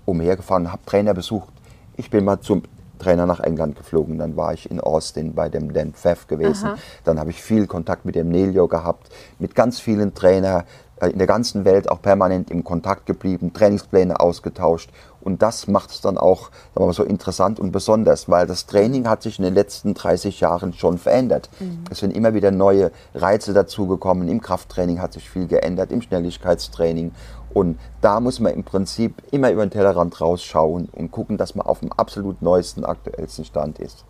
umhergefahren, 0.05 0.71
habe 0.71 0.83
Trainer 0.86 1.13
besucht. 1.13 1.49
Ich 1.97 2.09
bin 2.09 2.23
mal 2.23 2.39
zum 2.39 2.63
Trainer 2.99 3.25
nach 3.25 3.41
England 3.41 3.75
geflogen, 3.75 4.17
dann 4.17 4.38
war 4.38 4.53
ich 4.53 4.71
in 4.71 4.79
Austin 4.79 5.33
bei 5.33 5.49
dem 5.49 5.73
Dan 5.73 5.93
Pfaff 5.93 6.27
gewesen. 6.27 6.67
Aha. 6.67 6.77
Dann 7.03 7.19
habe 7.19 7.31
ich 7.31 7.43
viel 7.43 7.67
Kontakt 7.67 8.05
mit 8.05 8.15
dem 8.15 8.29
Nelio 8.29 8.67
gehabt, 8.67 9.09
mit 9.39 9.55
ganz 9.55 9.79
vielen 9.79 10.13
Trainern 10.13 10.63
äh, 11.01 11.09
in 11.09 11.17
der 11.17 11.27
ganzen 11.27 11.65
Welt 11.65 11.89
auch 11.89 12.01
permanent 12.01 12.49
im 12.49 12.63
Kontakt 12.63 13.05
geblieben, 13.05 13.51
Trainingspläne 13.53 14.19
ausgetauscht. 14.19 14.89
Und 15.23 15.41
das 15.41 15.67
macht 15.67 15.91
es 15.91 16.01
dann 16.01 16.17
auch 16.17 16.49
sagen 16.73 16.88
wir 16.88 16.93
so 16.93 17.03
interessant 17.03 17.59
und 17.59 17.71
besonders, 17.71 18.29
weil 18.29 18.47
das 18.47 18.65
Training 18.65 19.07
hat 19.07 19.23
sich 19.23 19.39
in 19.39 19.45
den 19.45 19.53
letzten 19.53 19.93
30 19.93 20.39
Jahren 20.39 20.73
schon 20.73 20.97
verändert. 20.97 21.49
Mhm. 21.59 21.83
Es 21.89 21.99
sind 21.99 22.15
immer 22.15 22.33
wieder 22.33 22.51
neue 22.51 22.91
Reize 23.15 23.53
dazugekommen. 23.53 24.27
Im 24.27 24.41
Krafttraining 24.41 25.01
hat 25.01 25.13
sich 25.13 25.29
viel 25.29 25.47
geändert, 25.47 25.91
im 25.91 26.01
Schnelligkeitstraining. 26.01 27.12
Und 27.53 27.79
da 28.01 28.19
muss 28.19 28.39
man 28.39 28.53
im 28.53 28.63
Prinzip 28.63 29.21
immer 29.31 29.51
über 29.51 29.65
den 29.65 29.71
Tellerrand 29.71 30.19
rausschauen 30.19 30.89
und 30.91 31.12
gucken, 31.12 31.38
dass 31.38 31.55
man 31.55 31.65
auf 31.67 31.79
dem 31.79 31.91
absolut 31.93 32.41
neuesten, 32.41 32.83
aktuellsten 32.83 33.45
Stand 33.45 33.79
ist. 33.79 34.03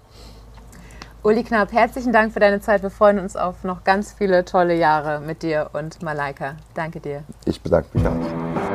Uli 1.24 1.44
Knapp, 1.44 1.72
herzlichen 1.72 2.12
Dank 2.12 2.34
für 2.34 2.42
deine 2.42 2.60
Zeit. 2.60 2.84
Wir 2.84 2.90
freuen 2.90 3.20
uns 3.20 3.38
auf 3.38 3.64
noch 3.64 3.84
ganz 3.86 4.12
viele 4.12 4.44
tolle 4.44 4.76
Jahre 4.76 5.22
mit 5.22 5.42
dir 5.42 5.70
und 5.72 6.02
Malaika. 6.02 6.56
Danke 6.74 7.00
dir. 7.00 7.24
Ich 7.46 7.62
bedanke 7.62 7.98
mich 7.98 8.06
auch. 8.06 8.73